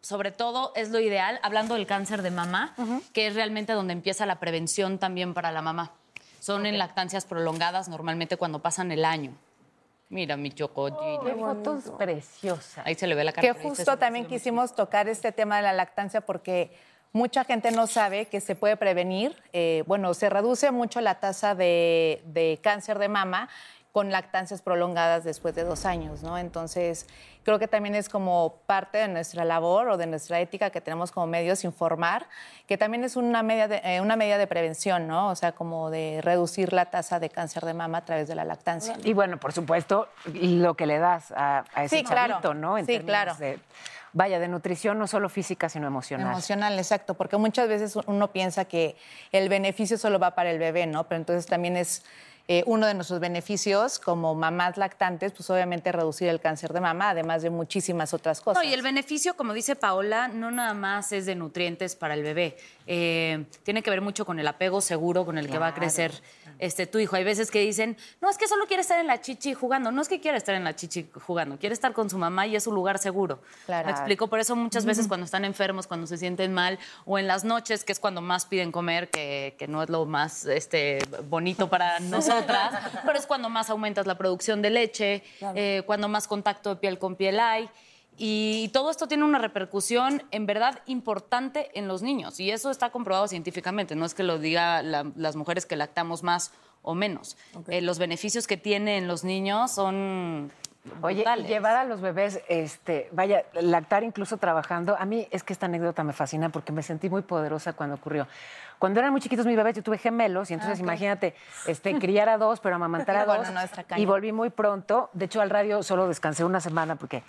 [0.00, 2.74] sobre todo, es lo ideal, hablando del cáncer de mama,
[3.12, 5.92] que es realmente donde empieza la prevención también para la mamá.
[6.40, 9.32] Son en lactancias prolongadas, normalmente cuando pasan el año.
[10.12, 11.24] Mira mi chocollito.
[11.24, 12.86] Qué fotos preciosas.
[12.86, 13.54] Ahí se le ve la cara.
[13.54, 16.70] Que justo también quisimos tocar este tema de la lactancia porque
[17.12, 19.34] mucha gente no sabe que se puede prevenir.
[19.54, 23.48] Eh, bueno, se reduce mucho la tasa de, de cáncer de mama
[23.92, 26.38] con lactancias prolongadas después de dos años, ¿no?
[26.38, 27.06] Entonces,
[27.44, 31.12] creo que también es como parte de nuestra labor o de nuestra ética que tenemos
[31.12, 32.26] como medios informar,
[32.66, 35.28] que también es una medida de, eh, una medida de prevención, ¿no?
[35.28, 38.46] O sea, como de reducir la tasa de cáncer de mama a través de la
[38.46, 38.96] lactancia.
[39.04, 42.30] Y bueno, por supuesto, lo que le das a, a ese Sí, claro.
[42.34, 42.78] chavito, ¿no?
[42.78, 43.34] En Sí, claro.
[43.34, 43.58] de-
[44.14, 46.32] vaya, de nutrición no solo física, sino emocional.
[46.32, 48.96] Emocional, exacto, porque muchas veces uno piensa que
[49.32, 51.04] el beneficio solo va para el bebé, ¿no?
[51.04, 52.04] Pero entonces también es
[52.48, 57.10] eh, uno de nuestros beneficios como mamás lactantes, pues obviamente reducir el cáncer de mama,
[57.10, 58.62] además de muchísimas otras cosas.
[58.62, 62.22] No, y el beneficio, como dice Paola, no nada más es de nutrientes para el
[62.22, 62.56] bebé.
[62.86, 65.80] Eh, tiene que ver mucho con el apego seguro con el que va a Claro.
[65.80, 66.12] crecer
[66.58, 67.16] este, tu hijo.
[67.16, 69.90] Hay veces que dicen, no, es que solo quiere estar en la chichi jugando.
[69.90, 72.56] No es que quiere estar en la chichi jugando, quiere estar con su mamá y
[72.56, 73.40] es un lugar seguro.
[73.66, 73.86] Claro.
[73.86, 77.26] Me explico, por eso muchas veces cuando están enfermos, cuando se sienten mal, o en
[77.26, 80.98] las noches, que es cuando más piden comer, que, que no es lo más este,
[81.28, 82.72] bonito para nosotras,
[83.06, 85.22] pero es cuando más aumentas la producción de leche,
[85.54, 87.68] eh, cuando más contacto de piel con piel hay.
[88.18, 92.38] Y todo esto tiene una repercusión en verdad importante en los niños.
[92.40, 93.94] Y eso está comprobado científicamente.
[93.96, 96.52] No es que lo diga la- las mujeres que lactamos más
[96.82, 97.36] o menos.
[97.68, 100.52] Eh, los beneficios que tiene en los niños son.
[101.00, 105.52] Oye, y llevar a los bebés, este, vaya, lactar incluso trabajando, a mí es que
[105.52, 108.26] esta anécdota me fascina porque me sentí muy poderosa cuando ocurrió.
[108.80, 111.36] Cuando eran muy chiquitos mis bebés, yo tuve gemelos y entonces Ah, imagínate,
[111.68, 113.52] este, criar a dos, pero amamantar a Bueno, dos.
[113.54, 115.08] no, está y volví muy pronto.
[115.12, 117.22] De hecho, al radio solo descansé una semana porque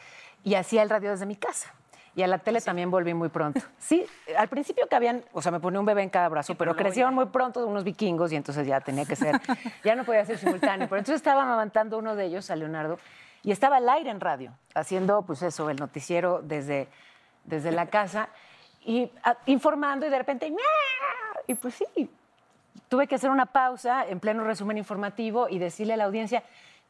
[0.44, 1.74] y hacía el radio desde mi casa.
[2.16, 3.60] Y a la tele también volví muy pronto.
[3.80, 4.06] Sí,
[4.38, 7.26] al principio cabían, o sea, me ponía un bebé en cada brazo, pero crecieron muy
[7.26, 9.40] pronto unos vikingos y entonces ya tenía que ser,
[9.84, 10.88] ya no podía ser simultáneo.
[10.88, 12.98] Pero entonces estaba amamantando uno de ellos, a Leonardo,
[13.44, 16.88] y estaba al aire en radio, haciendo, pues eso, el noticiero desde,
[17.44, 18.30] desde la casa
[18.86, 19.12] y
[19.48, 20.60] informando y de repente, ¡miau!
[21.48, 22.10] y pues sí,
[22.88, 26.44] tuve que hacer una pausa en pleno resumen informativo y decirle a la audiencia,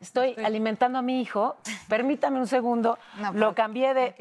[0.04, 1.56] estoy, alimentando a mi hijo,
[1.90, 4.16] permítame un segundo, No, lo pero- cambié de...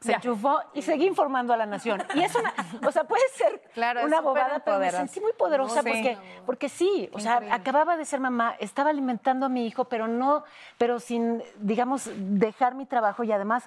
[0.00, 2.00] se enchufó y seguí informando a la nación.
[2.14, 2.54] Y es una,
[2.86, 5.88] o sea, puede ser Claro, una bobada, pero me sentí muy poderosa Sí.
[5.88, 10.06] porque, porque sí, o sea, acababa de ser mamá, estaba alimentando a mi hijo, pero
[10.06, 10.44] no,
[10.78, 13.64] pero sin, digamos, dejar mi trabajo y además,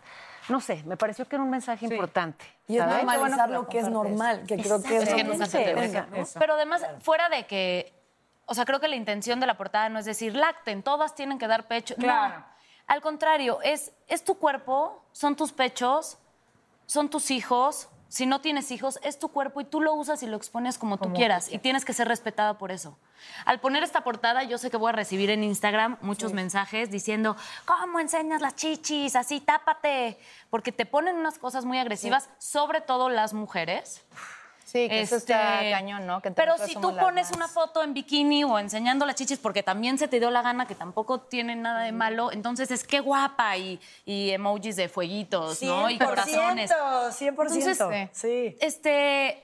[0.47, 2.45] no sé, me pareció que era un mensaje importante.
[2.67, 3.03] Y es ¿sabes?
[3.03, 6.07] normalizar lo que es normal, que creo que es, Es que nunca se te Venga,
[6.09, 6.21] deja.
[6.35, 6.39] ¿no?
[6.39, 7.91] Pero además, fuera de que,
[8.49, 11.37] o sea, creo que la intención de la portada no es decir, lacten, todas tienen
[11.37, 11.95] que dar pecho.
[11.95, 12.39] Claro.
[12.39, 12.45] No.
[12.87, 16.17] Al contrario, es, es tu cuerpo, son tus pechos,
[16.87, 17.89] son tus hijos.
[18.07, 20.97] Si no tienes hijos, es tu cuerpo y tú lo usas y lo expones como,
[20.97, 21.51] tú quieras.
[21.51, 22.97] Y tienes que ser respetada por eso.
[23.45, 27.37] Al poner esta portada, yo sé que voy a recibir en Instagram muchos mensajes diciendo,
[27.65, 29.15] ¿cómo enseñas las chichis?
[29.15, 30.17] Así, tápate.
[30.49, 34.03] Porque te ponen unas cosas muy agresivas, sobre todo las mujeres.
[34.71, 36.21] Sí, que eso está Este, cañón, ¿no?
[36.21, 39.97] Que Pero si tú pones una foto en bikini o enseñando las chichis porque también
[39.97, 43.57] se te dio la gana, que tampoco tiene nada de malo, entonces es que guapa
[43.57, 45.89] y, y emojis de fueguitos, ¿no?
[45.89, 46.71] Y 100%, corazones.
[46.71, 48.09] 100%.
[48.11, 48.55] sí.
[48.59, 49.43] Este,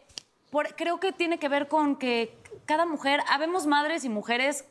[0.51, 4.65] por- creo que tiene que ver con que cada mujer, habemos madres y mujeres,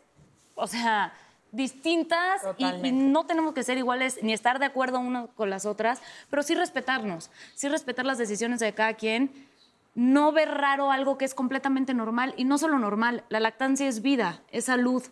[0.55, 1.12] o sea,
[1.52, 5.66] distintas y, y no tenemos que ser iguales ni estar de acuerdo unas con las
[5.66, 6.00] otras,
[6.30, 9.48] pero sí respetarnos, sí respetar las decisiones de cada quien,
[9.95, 14.03] no ver raro algo que es completamente normal y no solo normal, la lactancia es
[14.03, 15.03] vida, es salud.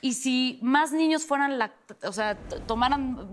[0.00, 1.58] Y si más niños fueran,
[2.02, 3.30] o sea, tomaran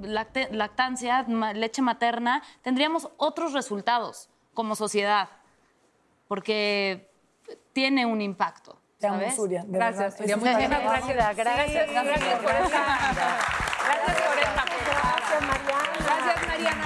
[0.51, 1.23] lactancia,
[1.53, 5.29] leche materna, tendríamos otros resultados como sociedad,
[6.27, 7.09] porque
[7.73, 8.79] tiene un impacto.
[8.99, 10.69] Te amo, Gracias, Muchas gracias.
[11.35, 11.91] Gracias, gracias.
[11.91, 12.39] Gracias
[14.05, 14.20] por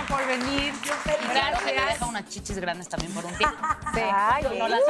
[0.08, 0.74] por venir.
[1.32, 1.66] Gracias.
[1.66, 3.58] deja unas chichis grandes también por un tiempo.
[3.94, 4.02] Sí.
[4.44, 4.82] Yo no las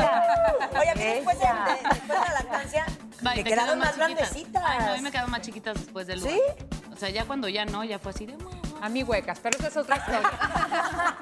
[0.79, 2.85] Oye, a mí después de, de- después de la lactancia,
[3.21, 4.63] me te quedaron más grandecitas.
[4.65, 6.41] Ay, no, a mí me quedaron más chiquitas después del ¿Sí?
[6.93, 8.37] O sea, ya cuando ya no, ya fue así de...
[8.81, 10.31] A mí huecas, pero esa es otra historia.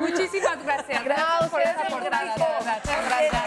[0.00, 1.04] Muchísimas gracias.
[1.04, 2.34] Gracias por esta portada.
[2.34, 3.44] de verdad.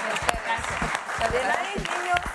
[1.20, 2.35] Gracias.